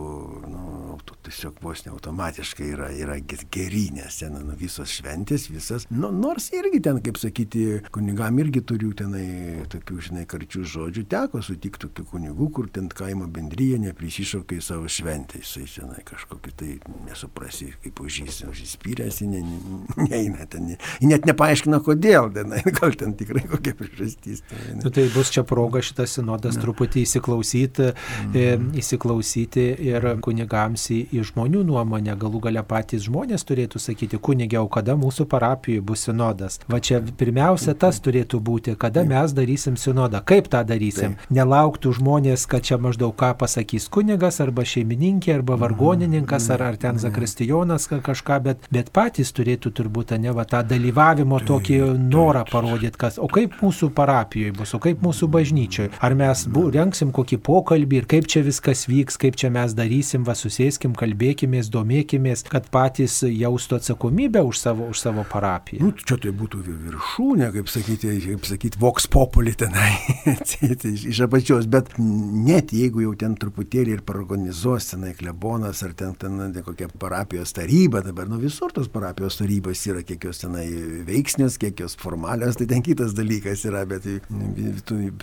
[0.51, 6.11] nu, tiesiog vos ne automatiškai yra, yra geri, nes ten nu, visos šventės, visas, nu,
[6.15, 11.89] nors irgi ten, kaip sakyti, kunigam irgi turiu tenai tokių, žinai, karčių žodžių, teko sutikti
[11.89, 16.71] tokių kunigų, kur ten kaimo bendryje neprisišaukia į savo šventę, jisai tenai kažkokį tai
[17.09, 23.17] nesuprasi, kaip užys, užsispyręs, ne, ne, neina ten, ne, net nepaaiškina kodėl, tenai, gal ten
[23.19, 24.45] tikrai kokia priežastis.
[24.49, 26.63] Tai, nu, tai bus čia proga šitą šitas sinodas ne.
[26.63, 27.93] truputį įsiklausyti,
[28.33, 28.71] mhm.
[28.79, 34.97] įsiklausyti ir kunigams į, į žmonių nuomonę, galų gale patys žmonės turėtų sakyti, kunigiau, kada
[34.97, 36.61] mūsų parapijoje bus sinodas.
[36.69, 40.23] Va čia pirmiausia tas turėtų būti, kada mes darysim sinodą.
[40.25, 41.17] Kaip tą darysim?
[41.17, 41.31] Taip.
[41.31, 46.99] Nelauktų žmonės, kad čia maždaug ką pasakys kunigas arba šeimininkė arba vargonininkas ar, ar ten
[47.03, 53.19] zakristijonas kažką, bet, bet patys turėtų turbūt ne va tą dalyvavimo tokį norą parodyti, kas,
[53.23, 55.92] o kaip mūsų parapijoje bus, o kaip mūsų bažnyčioje.
[56.01, 60.25] Ar mes bu, renksim kokį pokalbį ir kaip čia viskas vyks, kaip čia mes darysim,
[60.27, 65.83] va susėskim, kalbėkimės, domėkimės, kad patys jaustų atsakomybę už savo, už savo parapiją.
[65.85, 69.91] Nu, čia tai būtų viršūnė, kaip sakyti, kaip sakyti, voks populi tenai,
[71.13, 76.39] iš apačios, bet net jeigu jau ten truputėlį ir paragonizuos tenai klebonas ar ten, ten,
[76.55, 80.67] ten kokia parapijos taryba, dabar nu visur tos parapijos tarybos yra, kiek jos tenai
[81.09, 84.07] veiksnios, kiek jos formalios, tai ten kitas dalykas yra, bet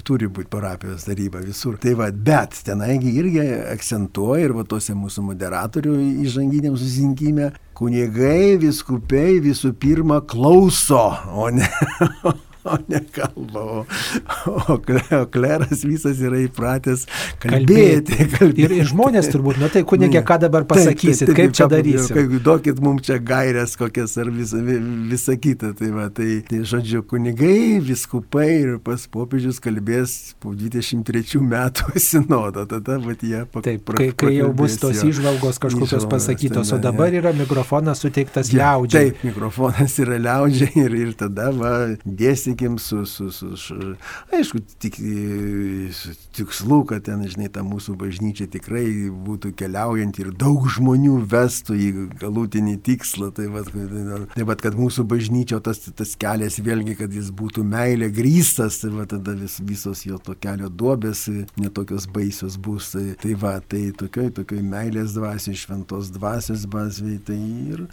[0.06, 1.78] turi būti parapijos taryba visur.
[1.80, 5.96] Tai va, bet tenaigi irgi akcentuoja ir va tose mūsų moderatorių
[6.26, 11.70] įžanginiam susirinkime, kunigai, viskupiai visų pirma klauso, o ne,
[12.74, 13.64] o ne kalba.
[13.64, 13.86] O,
[14.48, 17.06] o, o kleras visas yra įpratęs
[17.42, 18.16] kalbėti.
[18.16, 18.38] kalbėti.
[18.38, 18.66] kalbėti.
[18.66, 21.68] Ir, ir žmonės turbūt, na tai kunigė, ką dabar pasakysit, taip, taip, taip, kaip čia
[21.72, 22.16] darysit.
[22.18, 25.74] Kaip duokit mums čia gairias kokias ar visa, visa kita.
[25.80, 32.66] Tai, va, tai, tai žodžiu, kunigai, viskupai ir pas popiežius kalbės po 23 metų sinodo.
[32.70, 33.68] Tada vat, jie pakalbės.
[33.70, 38.74] Taip, kai, kai jau bus tos įžvalgos kažkokios pasakytos, o dabar yra mikrofonas suteiktas ja,
[38.74, 39.14] liaudžiai.
[39.14, 41.74] Taip, mikrofonas yra liaudžiai ir, ir tada va,
[42.06, 43.96] dėsi sakykim, su, su, su, su
[44.32, 44.96] aišku, tik,
[45.94, 51.76] su tikslu, kad ten, žinai, ta mūsų bažnyčia tikrai būtų keliaujant ir daug žmonių vestų
[51.76, 53.32] į galutinį tikslą.
[53.36, 53.72] Tai vad,
[54.36, 58.92] tai vad kad mūsų bažnyčio tas, tas kelias vėlgi, kad jis būtų meilė grįstas, tai
[58.94, 61.28] va tada vis, visos jo to kelio duobės
[61.60, 62.92] netokios baisios bus.
[62.94, 67.20] Tai, tai va, tai tokioj, tokioj meilės dvasiai, šventos dvasios bazviai.
[67.26, 67.86] Tai ir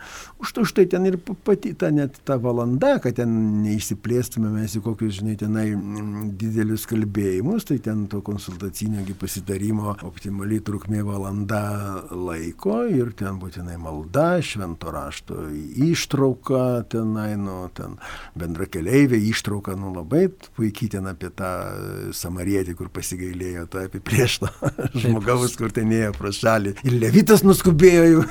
[0.42, 4.74] už to štai ten ir pati ta net ta valanda, kad ten neišsiplėstume eitumėme mes
[4.76, 12.04] į kokius, žinai, tenai mm, didelius kalbėjimus, tai ten to konsultacinio pasitarimo optimaliai trukmė valanda
[12.11, 17.98] laiko ir ten būtinai malda, švento rašto ištrauka tenai, nu, ten
[18.37, 24.52] bendra keliaivė ištrauka, nu labai puikiai ten apie tą samarietį, kur pasigailėjo tą apiprieštą
[24.94, 26.76] žmogaus, kur ten ėjo pro šalį.
[26.87, 28.24] Ir levitas nuskubėjo jau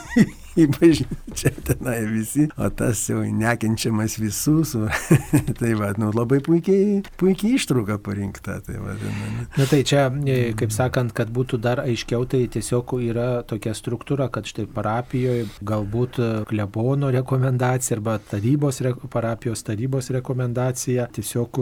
[0.56, 4.76] į bažnyčią tenai visi, o tas jau nekenčiamas visus.
[5.60, 8.60] tai va, nu, labai puikiai, puikiai ištrauka parinkta.
[8.65, 12.96] Tai va, Na nu, tai čia, e, kaip sakant, kad būtų dar aiškiau, tai tiesiog
[13.06, 21.60] yra tokia struktūra, kad štai parapijoje galbūt klebono rekomendacija arba tarybos, parapijos tarybos rekomendacija, tiesiog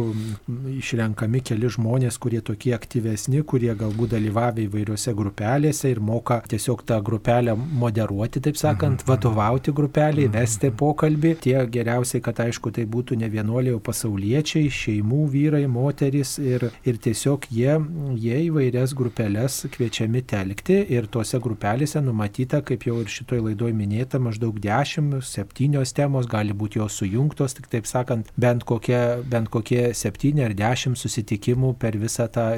[0.78, 7.00] išrenkami keli žmonės, kurie tokie aktyvesni, kurie galbūt dalyvavę įvairiose grupelėse ir moka tiesiog tą
[7.06, 11.32] grupelę moderuoti, taip sakant sakant, vadovauti grupeliai, vesti pokalbį.
[11.44, 17.00] Tie geriausiai, kad aišku, tai būtų ne vienuoliai, o pasauliečiai, šeimų vyrai, moterys ir, ir
[17.00, 17.78] tiesiog jie,
[18.20, 24.20] jie įvairias grupelės kviečiami telkti ir tuose grupelėse numatyta, kaip jau ir šitoj laidoj minėta,
[24.20, 30.44] maždaug 10-7 temos gali būti jos sujungtos, tik taip sakant, bent kokie, bent kokie 7
[30.44, 32.50] ar 10 susitikimų per visą tą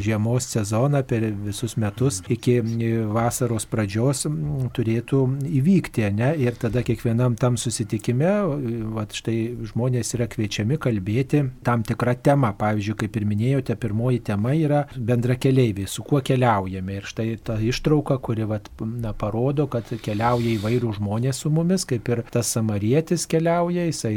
[0.00, 2.62] žiemos sezoną, per visus metus iki
[3.12, 4.24] vasaros pradžios
[4.76, 6.30] turėtų įvykti įvykti, ne?
[6.38, 8.30] Ir tada kiekvienam tam susitikime,
[8.94, 12.52] va štai žmonės yra kviečiami kalbėti tam tikrą temą.
[12.56, 17.00] Pavyzdžiui, kaip ir minėjote, pirmoji tema yra bendra keliaiviai, su kuo keliaujame.
[17.00, 22.08] Ir štai ta ištrauka, kuri va, na, parodo, kad keliauja įvairių žmonės su mumis, kaip
[22.12, 24.16] ir tas samarietis keliauja, jisai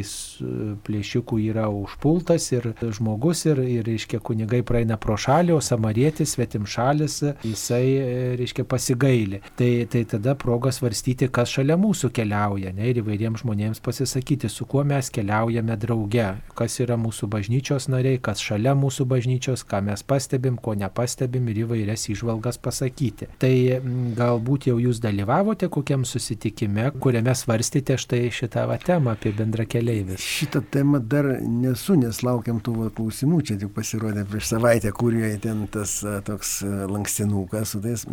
[0.85, 6.67] plėšikų yra užpultas ir žmogus ir, ir reiškia, kunigai praeina pro šalį, o samarietis, svetim
[6.69, 7.83] šalis, jisai,
[8.39, 9.41] reiškia, pasigailė.
[9.59, 14.65] Tai, tai tada proga svarstyti, kas šalia mūsų keliauja, ne, ir įvairiems žmonėms pasisakyti, su
[14.67, 16.25] kuo mes keliaujame drauge,
[16.57, 21.61] kas yra mūsų bažnyčios nariai, kas šalia mūsų bažnyčios, ką mes pastebim, ko nepastebim ir
[21.63, 23.29] įvairias išvalgas pasakyti.
[23.39, 23.53] Tai
[24.17, 30.19] galbūt jau jūs dalyvavote kokiam susitikime, kuriame svarstėte štai šitą va, temą apie bendra keliaivis.
[30.19, 35.39] Šitą temą dar nesu, nes laukiam tų va, klausimų, čia tik pasirodė prieš savaitę, kurioje
[35.47, 38.03] ten tas toks lankstinukas su tais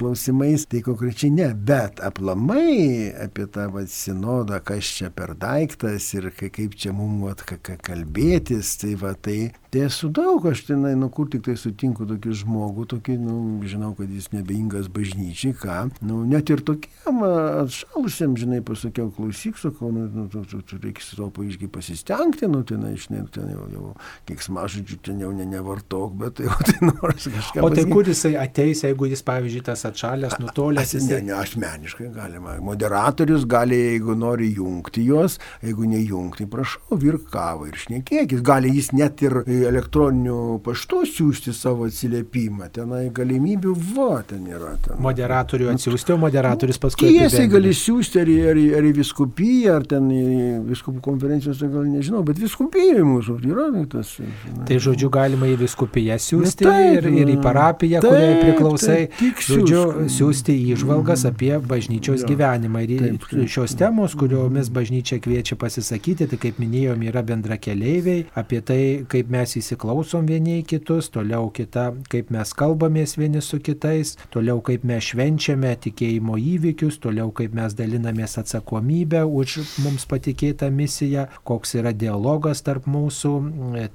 [0.00, 6.12] klausimais, tai konkrečiai ne, bet aplamai apskritai apie tą vat, sinodą, kas čia per daiktas
[6.14, 7.42] ir kaip čia mums
[7.82, 12.34] kalbėtis, tai va tai Tai esu daug, aš tenai, nu kur tik tai sutinku tokį
[12.42, 13.36] žmogų, tokį, nu,
[13.70, 19.92] žinau, kad jis nebeingas bažnyčiai, ką, nu, net ir tokiam atšalusiam, žinai, pasakiau, klausyk, sakau,
[19.94, 23.68] nu, nu tu, tu, tu reikia su to paaiškiai pasistengti, nu, tenai, žinai, ten jau,
[23.70, 23.94] jau
[24.28, 27.64] kiek smažodžių, ten jau ne, nevartok, bet jau tai nors kažką.
[27.64, 30.96] O tai kur jisai ateis, jeigu jis, pavyzdžiui, tas atšalęs, nutolęs?
[30.98, 31.20] Jisai...
[31.20, 32.58] Ne, ne, asmeniškai galima.
[32.66, 38.42] Moderatorių narius, gali, jeigu nori jungti juos, jeigu nejungti, prašau, virk kavą ir šnekėkit.
[38.42, 42.70] Gali jis net ir elektroniniu paštu siūsti savo atsiliepimą.
[42.74, 44.74] Tenai galimybių, va, ten yra.
[44.84, 44.98] Ten.
[45.02, 47.10] Moderatorių atsiųsti, o moderatorius paskui.
[47.14, 50.24] Tiesiai gali siūsti ar, ar, ar į viskupiją, ar ten į
[50.68, 54.14] viskupų konferencijos, tai gal nežinau, bet viskupijoje mūsų yra tas.
[54.20, 54.66] Žinai.
[54.68, 58.98] Tai žodžiu, galima į viskupiją siūsti taip, ir, ir į parapiją, taip, kuriai priklausai.
[59.18, 62.84] Taip, žodžiu, siūsti įžvalgas apie bažnyčios taip, gyvenimą.
[62.86, 68.26] Ir taip, taip, šios temos, kuriomis bažnyčia kviečia pasisakyti, tai kaip minėjom, yra bendra keliaiviai,
[68.38, 73.58] apie tai, kaip mes įsiklausom vieni į kitus, toliau kita, kaip mes kalbamės vieni su
[73.64, 80.70] kitais, toliau kaip mes švenčiame tikėjimo įvykius, toliau kaip mes dalinamės atsakomybę už mums patikėtą
[80.74, 83.34] misiją, koks yra dialogas tarp mūsų.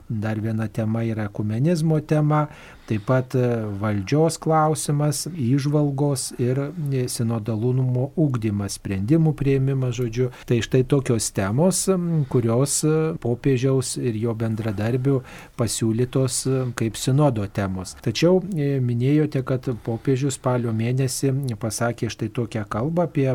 [0.10, 2.46] Dar viena tema yra kumenizmo tema,
[2.90, 3.46] taip pat e,
[3.82, 10.30] valdžios klausimas, įžvalgos ir e, sinodalumo ūkdymas, sprendimų prieimimas, žodžiu.
[10.50, 11.86] Tai štai tokios temos,
[12.32, 15.20] kurios e, popiežiaus ir jo bendradarbių
[15.60, 16.42] pasiūlytos
[16.78, 17.96] kaip sinodo temos.
[18.06, 23.30] Tačiau minėjote, kad popiežius spalio mėnesį pasakė štai tokią kalbą apie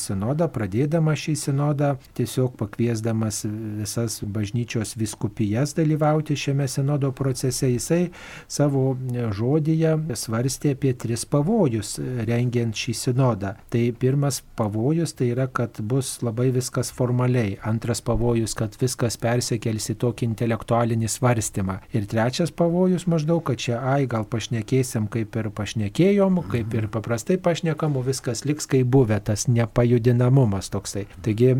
[0.00, 8.08] sinodą, pradėdama šį sinodą, tiesiog pakviesdamas visas bažnyčios viskupijas dalyvauti šiame sinodo procese, jisai
[8.48, 8.95] savo
[9.36, 11.96] žodyje svarstė apie tris pavojus
[12.28, 13.54] rengiant šį sinodą.
[13.72, 17.56] Tai pirmas pavojus tai yra, kad bus labai viskas formaliai.
[17.66, 21.78] Antras pavojus, kad viskas persikels į tokį intelektualinį svarstymą.
[21.96, 27.38] Ir trečias pavojus maždaug, kad čia, ai, gal pašnekėsim kaip ir pašnekėjom, kaip ir paprastai
[27.42, 31.06] pašnekam, o viskas liks kaip buvę, tas nepajudinamumas toksai.
[31.24, 31.52] Taigi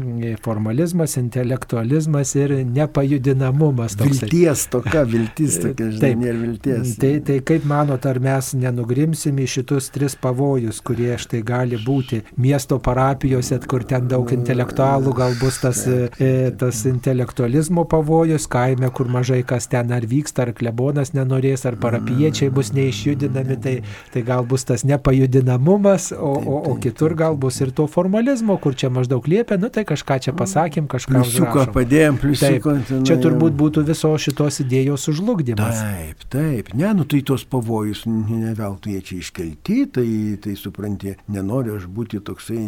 [0.42, 3.96] formalizmas, intelektualizmas ir nepajudinamumas.
[3.96, 4.28] Toksai.
[4.30, 6.94] Vilties toka, viltis tokia, žinai, Taip, nėra vilties.
[7.00, 12.22] Tai, tai kaip manot, ar mes nenugrimsim į šitus tris pavojus, kurie štai gali būti
[12.40, 19.10] miesto parapijose, kur ten daug intelektualų, gal bus tas, e, tas intelektualizmo pavojus, kaime, kur
[19.12, 23.76] mažai kas ten ar vyksta, ar klebonas nenorės, ar parapiečiai bus neišjudinami, tai,
[24.14, 28.76] tai gal bus tas nepajudinamumas, o, o, o kitur gal bus ir to formalizmo, kur
[28.78, 32.76] čia maždaug liepia, nu tai kažką čia pasakym, kažką pliusiuką padėjom, pliusiuką.
[33.06, 35.82] Čia turbūt būtų visos šitos idėjos užlugdymas.
[35.82, 40.08] Taip, taip, ne, nu tai tos pavojus ne veltui jie čia iškelti, tai,
[40.42, 42.58] tai supranti, nenoriu aš būti toksai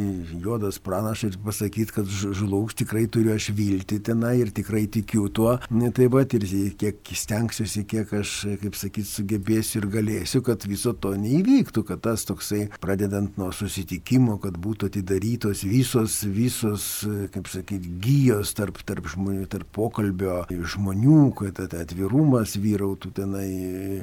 [0.43, 5.57] juodas pranašas ir pasakyti, kad žlugs, tikrai turiu aš vilti tenai ir tikrai tikiu tuo.
[5.69, 6.47] Tai va ir
[6.79, 12.27] kiek stengsiuosi, kiek aš, kaip sakyti, sugebėsiu ir galėsiu, kad viso to neįvyktų, kad tas
[12.29, 16.89] toksai, pradedant nuo susitikimo, kad būtų atidarytos visos, visos,
[17.35, 23.49] kaip sakyti, gyjos tarp, tarp žmonių, tarp pokalbio žmonių, kad atvirumas vyrautų tenai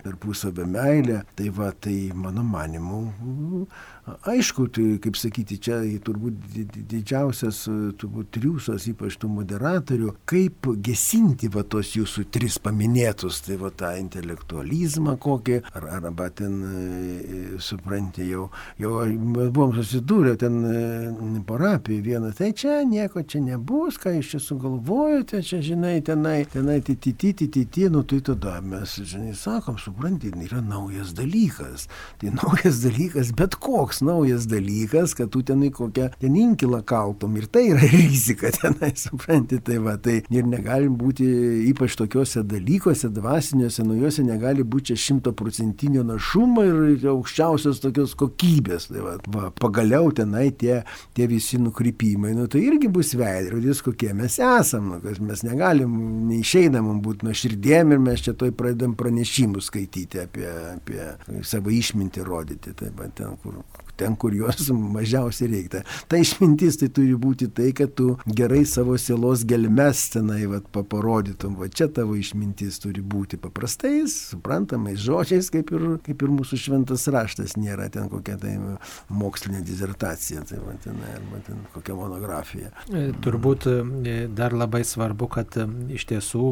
[0.05, 1.23] tarpusavį tarpusavio meilė.
[1.35, 3.67] Tai va, tai mano manimu,
[4.05, 6.37] aišku, tai kaip sakyti, čia turbūt
[6.89, 7.63] didžiausias,
[7.99, 13.95] turbūt triusos, ypač tų moderatorių, kaip gesinti va tos jūsų tris paminėtus, tai va tą
[13.99, 18.49] intelektualizmą kokį, ar, arba ten, e, supranti, jau,
[18.81, 18.93] jau
[19.25, 25.41] buvom susidūrę ten e, parapijoje vieną, tai čia nieko čia nebus, ką jūs čia sugalvojate,
[25.45, 30.61] čia žinai, tenai, tenai, titi, titi, titi, nu tai tada mes, žinai, sakom, supranti, yra
[30.61, 31.87] naujas dalykas.
[32.21, 37.37] Tai naujas dalykas, bet koks naujas dalykas, kad tu tenai kokią ten inkilą kaltum.
[37.39, 41.27] Ir tai yra rizika tenai, supranti, tai va, tai ir negali būti,
[41.71, 48.89] ypač tokiuose dalykuose, dvasiniuose, naujuose, negali būti čia šimtaprocentinio našumo ir aukščiausios tokios kokybės.
[48.91, 50.81] Tai va, va, pagaliau tenai tie,
[51.17, 55.95] tie visi nukrypimai, nu tai irgi bus veidrodis, kokie mes esam, nu, mes negalim,
[56.29, 62.25] neišeinam būti nuo širdėm ir mes čia toj pradedam pranešimus skaityti apie, apie savo išmintį
[62.27, 62.75] rodyti.
[62.77, 63.61] Taip, ten, kur
[63.99, 65.83] ten, kur jos mažiausiai reikia.
[66.11, 71.55] Ta išmintis tai turi būti tai, kad tu gerai savo sielos gelmes tenai vat, parodytum,
[71.59, 77.07] va čia tavo išmintis turi būti paprastais, suprantamais žodžiais, kaip ir, kaip ir mūsų šventas
[77.11, 78.55] raštas, nėra ten kokia tai
[79.09, 82.71] mokslinė dizertacija, tai va, ten, arba ten kokia monografija.
[82.89, 86.45] E, turbūt e, dar labai svarbu, kad e, iš tiesų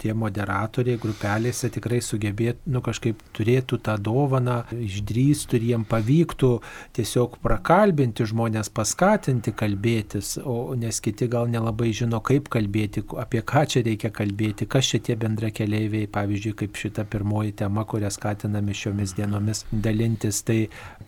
[0.00, 6.52] tie moderatoriai grupelėse tikrai sugebėtų, nu kažkaip turėtų tą dovaną, išdrįstų ir jiem pavyktų
[6.94, 13.64] tiesiog prakalbinti žmonės, paskatinti kalbėtis, o nes kiti gal nelabai žino, kaip kalbėti, apie ką
[13.70, 18.76] čia reikia kalbėti, kas čia tie bendra keliaiviai, pavyzdžiui, kaip šita pirmoji tema, kurią skatiname
[18.76, 20.58] šiomis dienomis dalintis, tai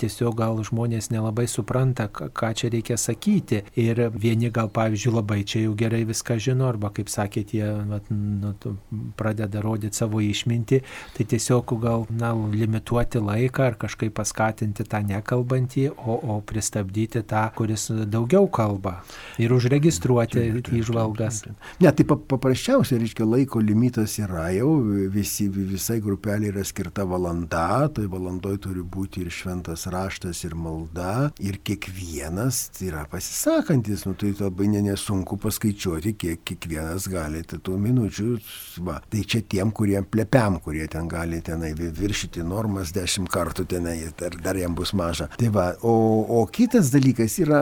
[0.01, 3.63] tiesiog gal žmonės nelabai supranta, ką čia reikia sakyti.
[3.79, 8.11] Ir vieni gal, pavyzdžiui, labai čia jau gerai viską žino, arba, kaip sakėte, jie vat,
[8.11, 8.55] nu,
[9.19, 10.83] pradeda rodyti savo išmintį,
[11.15, 17.45] tai tiesiog gal na, limituoti laiką ar kažkaip paskatinti tą nekalbantį, o, o pristabdyti tą,
[17.57, 19.01] kuris daugiau kalba
[19.43, 20.45] ir užregistruoti
[20.81, 21.43] įžvalgas.
[21.83, 24.71] Ne, tai paprasčiausiai, reiškia, laiko limitas yra jau,
[25.13, 31.31] visi, visai grupelė yra skirta valanda, tai valandoje turi būti ir šventas raštas, ir malda,
[31.43, 38.29] ir kiekvienas yra pasisakantis, nu tai labai nesunku paskaičiuoti, kiek kiekvienas gali tų minučių,
[38.87, 38.99] va.
[39.11, 44.37] tai čia tiem, kuriem plepiam, kurie ten gali tenai viršyti normas dešimt kartų tenai, dar,
[44.43, 45.29] dar jam bus maža.
[45.37, 45.95] Tai va, o,
[46.41, 47.61] o kitas dalykas yra,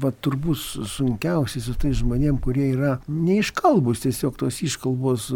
[0.00, 5.28] va, turbūt sunkiausiai su tai žmonėm, kurie yra neiškalbus, tiesiog tos iškalbos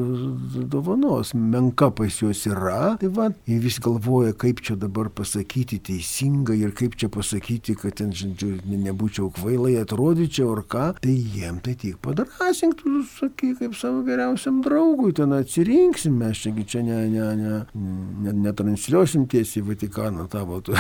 [0.71, 6.59] dovanos, menka pas juos yra, tai va, jie vis galvoja, kaip čia dabar pasakyti teisingai
[6.63, 11.77] ir kaip čia pasakyti, kad ten, žodžiu, nebūčiau kvailai atrodyčiau ar ką, tai jiem tai
[11.79, 17.29] tik padrasink, tu sakai, kaip savo geriausiam draugui, ten atsirinksim, mes čiagi čia ne, ne,
[17.39, 20.61] ne, ne, netransliuosim tiesiai į Vatikaną tavo.
[20.65, 20.75] Tu.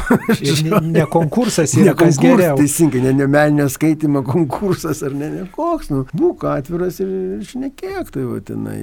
[0.66, 2.58] ne, ne konkursas yra, ne kas konkurs, geriau.
[2.60, 7.10] Teisingai, ne, ne meninio skaitimo konkursas ar ne, ne koks, nu, būk atviras ir
[7.48, 8.78] šnekėk, tai va tenai.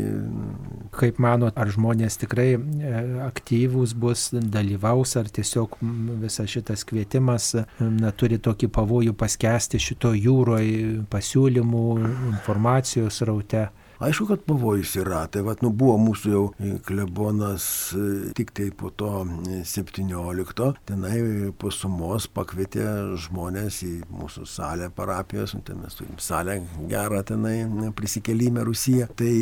[0.96, 2.92] Kaip manot, ar žmonės tikrai e,
[3.26, 5.78] aktyvūs bus, dalyvaus, ar tiesiog
[6.22, 11.88] visas šitas kvietimas na, turi tokį pavojų paskesti šito jūroje pasiūlymų,
[12.36, 13.68] informacijos raute?
[14.00, 15.24] Aišku, kad pavojus yra.
[15.32, 16.44] Tai vad, nu, buvo mūsų jau
[16.86, 17.66] klebonas
[17.96, 19.24] e, tik tai po to
[19.66, 21.20] 17, tenai
[21.60, 22.88] po sumos pakvietė
[23.26, 26.58] žmonės į mūsų salę parapijos, nu, ten mes turim salę
[26.92, 27.56] gerą tenai
[27.96, 29.10] prisikėlimę Rusiją.
[29.16, 29.34] Tai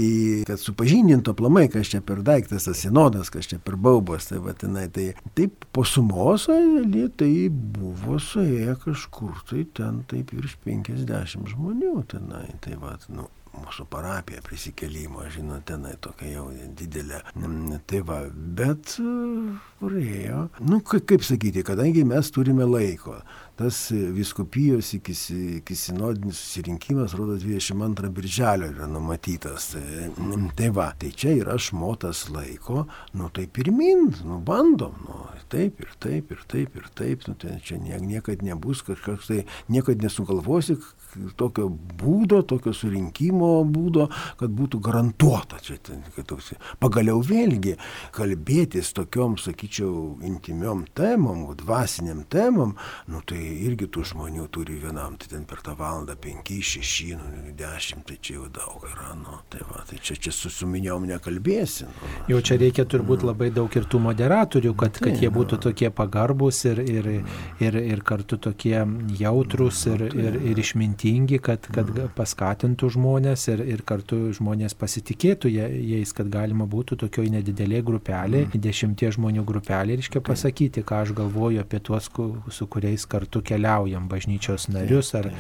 [0.50, 4.54] kad supažindintų aplamai, kas čia per daiktas, tas sinodas, kas čia per baubas, tai va
[4.54, 6.46] tenai, tai taip po sumos,
[7.18, 12.48] tai buvo suėję kažkur, tai ten taip virš 50 žmonių tenai.
[12.64, 16.48] Tai va, nu, mūsų parapija prisikėlimo, žinot, tenai tokia jau
[16.78, 17.22] didelė.
[17.38, 18.96] Mm, tai va, bet
[19.82, 20.48] praėjo.
[20.64, 23.20] Nu, kaip sakyti, kadangi mes turime laiko,
[23.60, 25.16] tas viskupijos iki,
[25.60, 29.74] iki sinodinis susirinkimas, rodo, 22 birželio yra numatytas.
[29.76, 30.10] Tai,
[30.58, 32.88] tai va, tai čia yra šmotas laiko,
[33.18, 35.22] nu tai pirmin, nu bandom, nu
[35.54, 40.02] taip ir taip ir taip ir taip, nu tai čia niekad nebus kažkas, tai niekad
[40.02, 40.80] nesugalvosi
[41.38, 44.08] tokio būdo, tokio surinkimo būdo,
[44.40, 45.60] kad būtų garantuota.
[45.64, 45.78] Čia,
[46.28, 46.54] toks,
[46.84, 47.76] pagaliau vėlgi
[48.16, 52.76] kalbėtis tokiom, sakyčiau, intimiom temom, dvasiniam temom,
[53.12, 57.54] nu tai irgi tų žmonių turi vienam, tai ten per tą valandą 5, 6, nu,
[57.60, 61.88] 10, tai čia jau daug yra, nu, tai va, tai čia, čia susuminiom nekalbėsi.
[61.90, 65.60] Nu, jau čia reikia turbūt labai daug ir tų moderatorių, kad, tai, kad jie būtų
[65.60, 65.66] nu.
[65.68, 67.10] tokie pagarbus ir, ir,
[67.64, 68.78] ir, ir kartu tokie
[69.20, 71.03] jautrus ir, ir, ir išmintingi,
[71.44, 77.82] kad, kad paskatintų žmonės ir, ir kartu žmonės pasitikėtų jais, kad galima būtų tokioj nedidelė
[77.84, 82.08] grupelė, dešimties žmonių grupelė, reiškia pasakyti, ką aš galvoju apie tuos,
[82.52, 85.32] su kuriais kartu keliaujam, bažnyčios narius ar,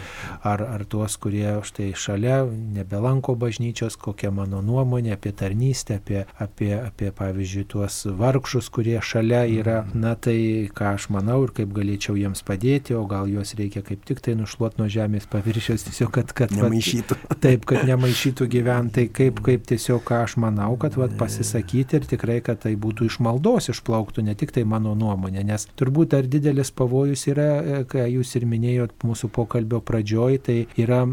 [0.43, 6.73] ar, ar tuos, kurie štai šalia nebelanko bažnyčios, kokia mano nuomonė apie tarnystę, apie, apie,
[6.75, 10.03] apie pavyzdžiui, tuos vargšus, kurie šalia yra, mhm.
[10.03, 14.03] na tai ką aš manau ir kaip galėčiau jiems padėti, o gal juos reikia kaip
[14.07, 17.17] tik tai nušluot nuo žemės paviršiaus, tiesiog kad, kad nemaišytų.
[17.23, 22.07] Vat, taip, kad nemaišytų gyventai, kaip, kaip tiesiog ką aš manau, kad vat, pasisakyti ir
[22.09, 26.27] tikrai, kad tai būtų iš maldos išplauktų, ne tik tai mano nuomonė, nes turbūt ar
[26.29, 31.03] didelis pavojus yra, ką jūs ir minėjot mūsų pokalbio pradžioj, tai yra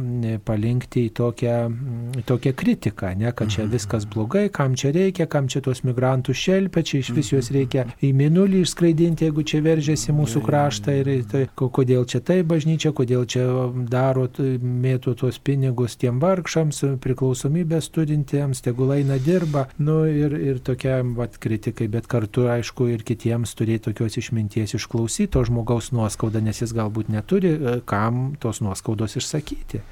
[0.47, 1.57] palinkti į tokią,
[2.28, 3.74] tokią kritiką, ne, kad čia mhm.
[3.74, 7.59] viskas blogai, kam čia reikia, kam čia tuos migrantus šelpia, čia iš vis juos mhm.
[7.59, 12.93] reikia į minulį išskraidinti, jeigu čia veržiasi mūsų kraštą ir tai, kodėl čia tai bažnyčia,
[12.97, 13.47] kodėl čia
[13.91, 21.01] daro, mėtų tuos pinigus tiem vargšams, priklausomybės turintiems, tegul eina dirba, nu ir, ir tokia
[21.16, 26.62] vat, kritikai, bet kartu, aišku, ir kitiems turėti tokios išminties išklausyti to žmogaus nuoskaudą, nes
[26.62, 29.83] jis galbūt neturi e, kam tos nuoskaudos išsakyti.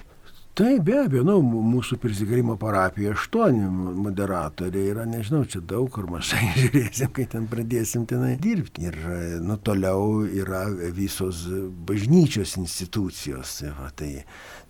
[0.59, 3.63] Taip, be abejo, nu, mūsų prisigarimo parapija aštuoni
[4.03, 8.89] moderatoriai yra, nežinau, čia daug ar mažai žiūrėsim, kai ten pradėsim tenai dirbti.
[8.91, 8.99] Ir
[9.45, 10.65] nu, toliau yra
[10.97, 11.45] visos
[11.87, 13.55] bažnyčios institucijos.
[13.79, 14.25] Va, tai,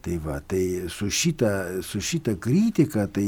[0.04, 0.62] tai, va, tai
[0.92, 1.54] su, šita,
[1.88, 3.24] su šita kritika, tai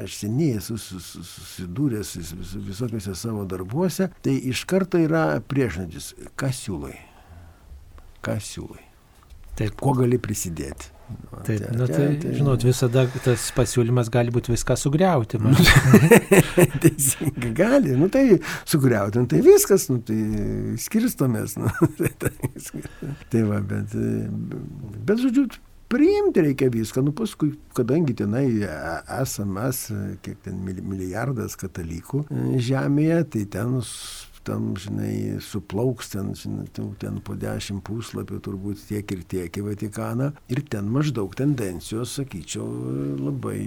[0.00, 6.66] aš seniai esu susidūręs vis, vis, visokiuose savo darbuose, tai iš karto yra priežodis, kas
[6.66, 6.98] siūlai
[8.22, 8.82] ką siūlai.
[9.58, 9.76] Taip.
[9.82, 10.91] Kuo gali prisidėti.
[11.42, 15.40] Taip, nu, tai, tai, žinot, visada tas pasiūlymas gali būti viską sugriauti.
[16.82, 18.38] Teisingai, gali, nu tai
[18.68, 20.18] sugriauti, nu, tai viskas, nu, tai
[20.80, 21.56] skirstomės.
[21.58, 22.32] Nu, tai, tai,
[23.32, 25.48] tai va, bet, bet, žodžiu,
[25.92, 27.02] priimti reikia viską.
[27.08, 28.46] Nu, paskui, kadangi tenai
[29.18, 29.82] esame mes,
[30.24, 32.26] kiek ten milijardas katalikų
[32.62, 33.80] žemėje, tai ten
[34.46, 36.66] tam, žinai, suplauks ten, žinai,
[37.00, 40.32] ten po dešimt puslapių turbūt tiek ir tiek į Vatikaną.
[40.52, 42.66] Ir ten maždaug tendencijos, sakyčiau,
[43.20, 43.58] labai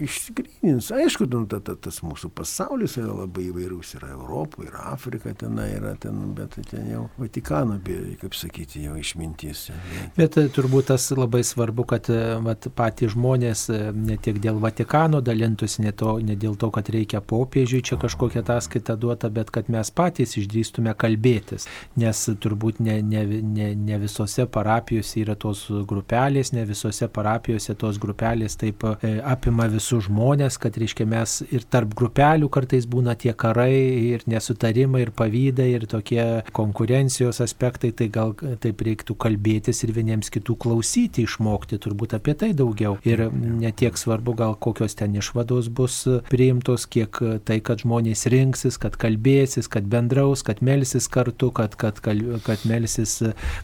[0.00, 0.90] išsigrynins.
[0.94, 3.94] Aišku, nu, ta, ta, tas mūsų pasaulis yra labai įvairūs.
[3.98, 7.78] Yra Europa, yra Afrika tenai, yra ten, bet ten jau Vatikano,
[8.20, 9.68] kaip sakyti, jau išmintis.
[10.16, 14.60] Bet e, turbūt tas labai svarbu, kad e, vat, patys žmonės e, ne tiek dėl
[14.62, 19.52] Vatikano dalintųsi, ne, to, ne dėl to, kad reikia popiežiui čia kažkokią ataskaitą duotą, bet
[19.54, 21.66] kad kad mes patys išdrįstume kalbėtis,
[22.00, 27.98] nes turbūt ne, ne, ne, ne visose parapijose yra tos grupelės, ne visose parapijose tos
[28.00, 33.34] grupelės taip e, apima visus žmonės, kad reiškia mes ir tarp grupelių kartais būna tie
[33.36, 33.74] karai
[34.14, 36.24] ir nesutarimai ir pavydai ir tokie
[36.56, 38.32] konkurencijos aspektai, tai gal
[38.64, 42.96] taip reiktų kalbėtis ir vieniems kitų klausyti, išmokti turbūt apie tai daugiau.
[43.04, 46.00] Ir netiek svarbu gal kokios ten išvados bus
[46.30, 51.74] priimtos, kiek tai, kad žmonės rinksis, kad kalbės kalbėsis, kad bendraus, kad melsis kartu, kad,
[51.76, 53.22] kad, kad melsis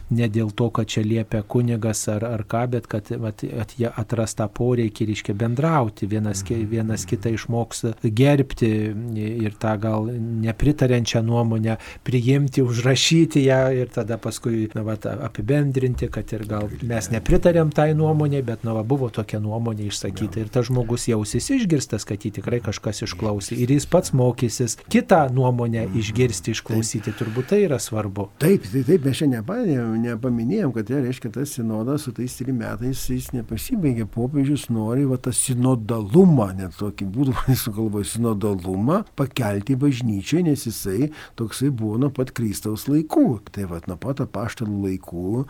[0.09, 3.89] ne dėl to, kad čia liepia kunigas ar, ar ką, bet kad at, at, jie
[3.95, 8.71] atras tą poreikį, reiškia bendrauti, vienas, vienas kitą išmoks gerbti
[9.15, 16.31] ir tą gal nepritarenčią nuomonę priimti, užrašyti ją ir tada paskui na, va, apibendrinti, kad
[16.33, 20.67] ir gal mes nepritarėm tai nuomonė, bet na, va, buvo tokia nuomonė išsakyta ir tas
[20.67, 24.77] žmogus jausis išgirstas, kad jį tikrai kažkas išklausė ir jis pats mokysis.
[24.91, 28.27] Kitą nuomonę nuomonę išgirsti, išklausyti, turbūt tai yra svarbu.
[28.41, 33.03] Taip, tai taip, mes šiandien nepaminėjom, kad tai reiškia tas sinodas su tais trim metais
[33.09, 40.67] jis nepasibaigė, popiežius nori va tą sinodalumą, net tokį būdų, sugalvoju, sinodalumą pakelti bažnyčiai, nes
[40.67, 43.27] jisai toksai buvo nuo pat Kristaus laikų.
[43.51, 45.45] Tai va, nuo pat apaštalų laikų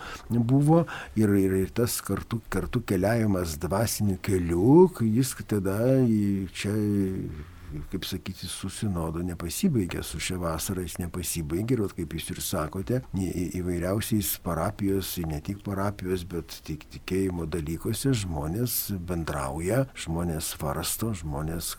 [0.48, 5.78] buvo ir, ir, ir tas kartu, kartu keliavimas dvasiniu keliu, jis tada
[6.56, 6.74] čia
[7.92, 13.02] kaip sakyti, su sinodu nepasibaigė, su šia vasara jis nepasibaigė ir, kaip jūs ir sakote,
[13.18, 21.74] įvairiausiais parapijos, ne tik parapijos, bet tik tikėjimo dalykuose žmonės bendrauja, žmonės svarsto, žmonės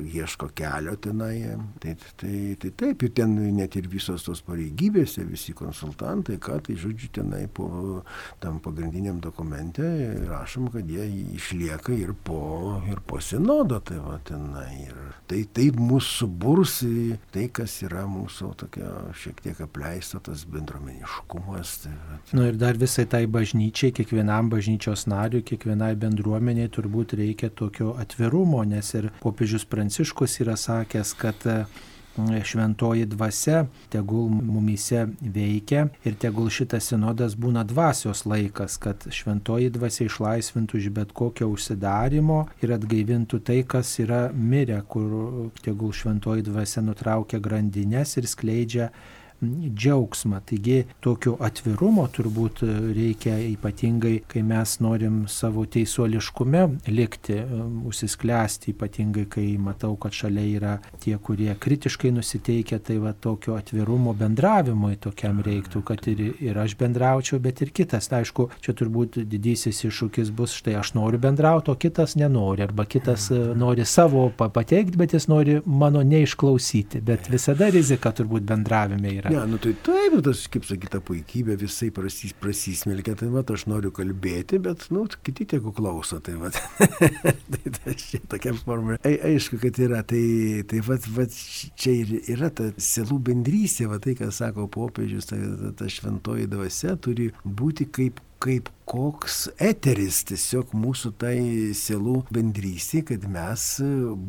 [0.00, 1.34] ieško kelio tenai.
[1.80, 6.76] Tai, tai, tai taip, ir ten net ir visos tos pareigybėse, visi konsultantai, ką tai
[6.80, 8.02] žodžiu tenai po
[8.42, 9.86] tam pagrindiniam dokumente
[10.28, 13.80] rašom, kad jie išlieka ir po, ir po sinodo.
[13.84, 19.42] Tai va tenai Ir tai taip mūsų suburs į tai, kas yra mūsų tokia šiek
[19.44, 21.74] tiek apleista, tas bendruomeniškumas.
[21.84, 21.92] Tai,
[22.32, 27.94] Na nu, ir dar visai tai bažnyčiai, kiekvienam bažnyčios nariui, kiekvienai bendruomeniai turbūt reikia tokio
[28.00, 31.46] atvirumo, nes ir popiežius Pranciškus yra sakęs, kad
[32.44, 40.08] šventoji dvasia tegul mumise veikia ir tegul šitas sinodas būna dvasios laikas, kad šventoji dvasia
[40.08, 46.84] išlaisvintų iš bet kokio užsidarimo ir atgaivintų tai, kas yra mirę, kur tegul šventoji dvasia
[46.84, 48.90] nutraukia grandinės ir skleidžia
[49.42, 50.40] džiaugsmą.
[50.46, 52.62] Taigi tokio atvirumo turbūt
[52.94, 60.44] reikia ypatingai, kai mes norim savo teisuoliškume likti, um, užsisklęsti, ypatingai kai matau, kad šalia
[60.56, 66.60] yra tie, kurie kritiškai nusiteikia, tai va tokio atvirumo bendravimui tokiam reiktų, kad ir, ir
[66.60, 68.10] aš bendraučiau, bet ir kitas.
[68.10, 72.84] Tai aišku, čia turbūt didysis iššūkis bus štai aš noriu bendrauti, o kitas nenori, arba
[72.84, 77.00] kitas uh, nori savo pateikti, bet jis nori mano neišklausyti.
[77.04, 79.29] Bet visada rizika turbūt bendravime yra.
[79.30, 83.92] Ne, nu tai taip, tas, kaip sakyta, puikybė visai prasys, prasismelkia, tai va, aš noriu
[83.94, 86.50] kalbėti, bet, nu, kiti tegu klauso, tai va.
[87.52, 88.96] tai tai čia tokia forma.
[89.06, 90.24] Ai, aišku, kad yra, tai,
[90.66, 95.38] tai va, va, čia ir yra ta selų bendrystė, va tai, ką sako popiežius, ta,
[95.38, 101.36] ta, ta šventoji dvasia turi būti kaip kaip koks eteris tiesiog mūsų tai
[101.78, 103.66] sielų bendrystė, kad mes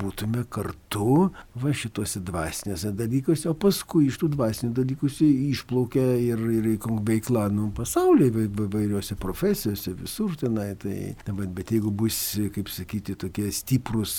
[0.01, 5.09] būtume kartu va šituose dvasinėse dalykuose, o paskui iš tų dvasinių dalykų
[5.51, 6.69] išplaukia ir, ir
[7.07, 10.71] veikla nu, pasaulyje, vairiuose profesijose, visur tenai.
[10.81, 10.95] Tai,
[11.27, 12.19] bet, bet jeigu bus,
[12.53, 14.13] kaip sakyti, tokie stiprus,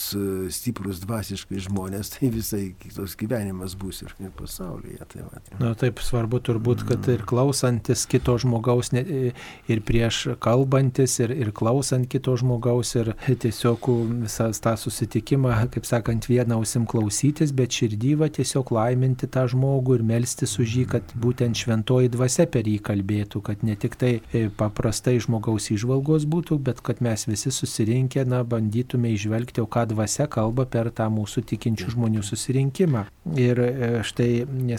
[0.52, 5.06] stiprus dvasiškai žmonės, tai visai kitos gyvenimas bus ir, ir pasaulyje.
[5.14, 5.42] Tai, va.
[5.62, 9.06] Na taip svarbu turbūt, kad ir klausantis kito žmogaus ne,
[9.70, 13.88] ir prieš kalbantis ir, ir klausant kito žmogaus ir tiesiog
[14.24, 20.06] visą tą susitikimą, kaip sakant, vieną ausim klausytis, bet širdyvą tiesiog laiminti tą žmogų ir
[20.06, 24.46] melstis už jį, kad būtent šventoji dvasia per jį kalbėtų, kad ne tik tai e,
[24.56, 30.28] paprastai žmogaus išvalgos būtų, bet kad mes visi susirinkę, na, bandytume išvelgti, o ką dvasia
[30.30, 33.06] kalba per tą mūsų tikinčių žmonių susirinkimą.
[33.38, 34.30] Ir e, štai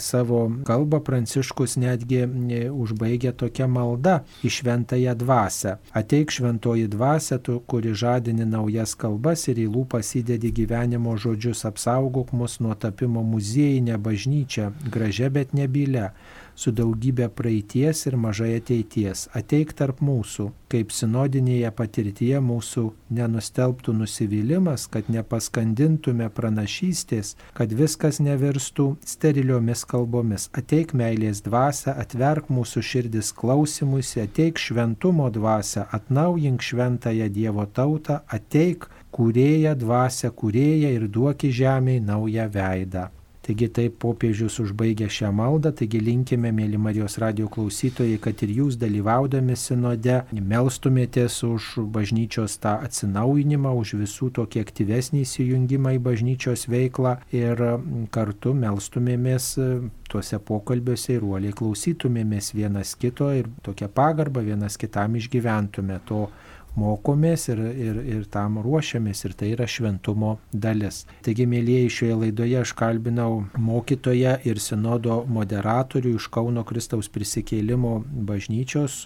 [0.04, 5.76] savo kalbą Pranciškus netgi e, užbaigė tokia malda į šventąją dvasę dvasę.
[5.92, 12.32] Ateik šventoji dvasia, tu, kuri žadini naujas kalbas ir į lūpas įdedi gyvenimo žodžius, apsaugok
[12.32, 16.10] mus nuo tapimo muziejinę bažnyčią, gražia bet nebylę
[16.54, 19.26] su daugybė praeities ir mažai ateities.
[19.34, 22.84] Ateik tarp mūsų, kaip sinodinėje patirtyje mūsų
[23.18, 30.48] nenustelbtų nusivylimas, kad nepaskandintume pranašystės, kad viskas nevirstų steriliomis kalbomis.
[30.54, 38.88] Ateik meilės dvasia, atverk mūsų širdis klausimusi, ateik šventumo dvasia, atnaujink šventąją Dievo tautą, ateik
[39.14, 43.10] kūrėja dvasia, kūrėja ir duoki žemiai naują veidą.
[43.44, 48.78] Taigi taip popiežius užbaigė šią maldą, taigi linkime, mėly Marijos radio klausytojai, kad ir jūs
[48.80, 57.18] dalyvaudami sinode melstumėtės už bažnyčios tą atsinaujinimą, už visų tokį aktyvesnį įsijungimą į bažnyčios veiklą
[57.36, 57.60] ir
[58.16, 59.50] kartu melstumėmės
[60.08, 66.00] tuose pokalbiuose ir uoliai klausytumėmės vienas kito ir tokią pagarbą vienas kitam išgyventume.
[66.08, 66.28] To
[66.78, 71.04] mokomės ir, ir, ir tam ruošiamės ir tai yra šventumo dalis.
[71.24, 77.96] Taigi, mėlyjeji, šioje laidoje aš kalbinau mokytoją ir sinodo moderatorių iš Kauno Kristaus prisikėlimo
[78.28, 79.02] bažnyčios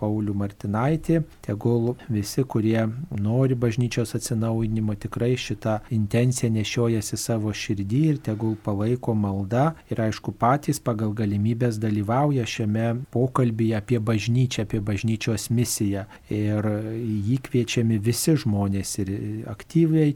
[0.00, 1.22] Paulių Martinaitį.
[1.46, 9.14] Tegul visi, kurie nori bažnyčios atsinaujinimo, tikrai šitą intenciją nešiojasi savo širdį ir tegul palaiko
[9.16, 16.06] malda ir aišku patys pagal galimybės dalyvauja šiame pokalbėje apie bažnyčią, apie bažnyčios misiją.
[16.32, 16.66] Ir
[17.06, 19.12] jį kviečiami visi žmonės ir
[19.50, 20.12] aktyviai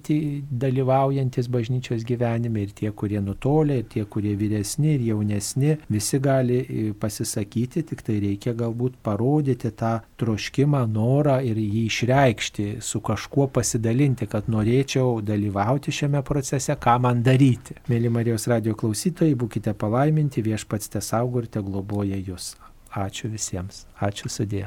[0.51, 6.61] dalyvaujantis bažnyčios gyvenime, ir tie, kurie nutolę, ir tie, kurie vyresni, ir jaunesni, visi gali
[6.61, 13.49] e, pasisakyti, tik tai reikia galbūt parodyti tą troškimą, norą ir jį išreikšti, su kažkuo
[13.55, 17.79] pasidalinti, kad norėčiau dalyvauti šiame procese, ką man daryti.
[17.91, 22.55] Mėly Marijos radio klausytojai, būkite palaiminti, viešpats te saugo ir te globoja jūs.
[22.91, 23.85] Ačiū visiems.
[24.03, 24.67] Ačiū sudė.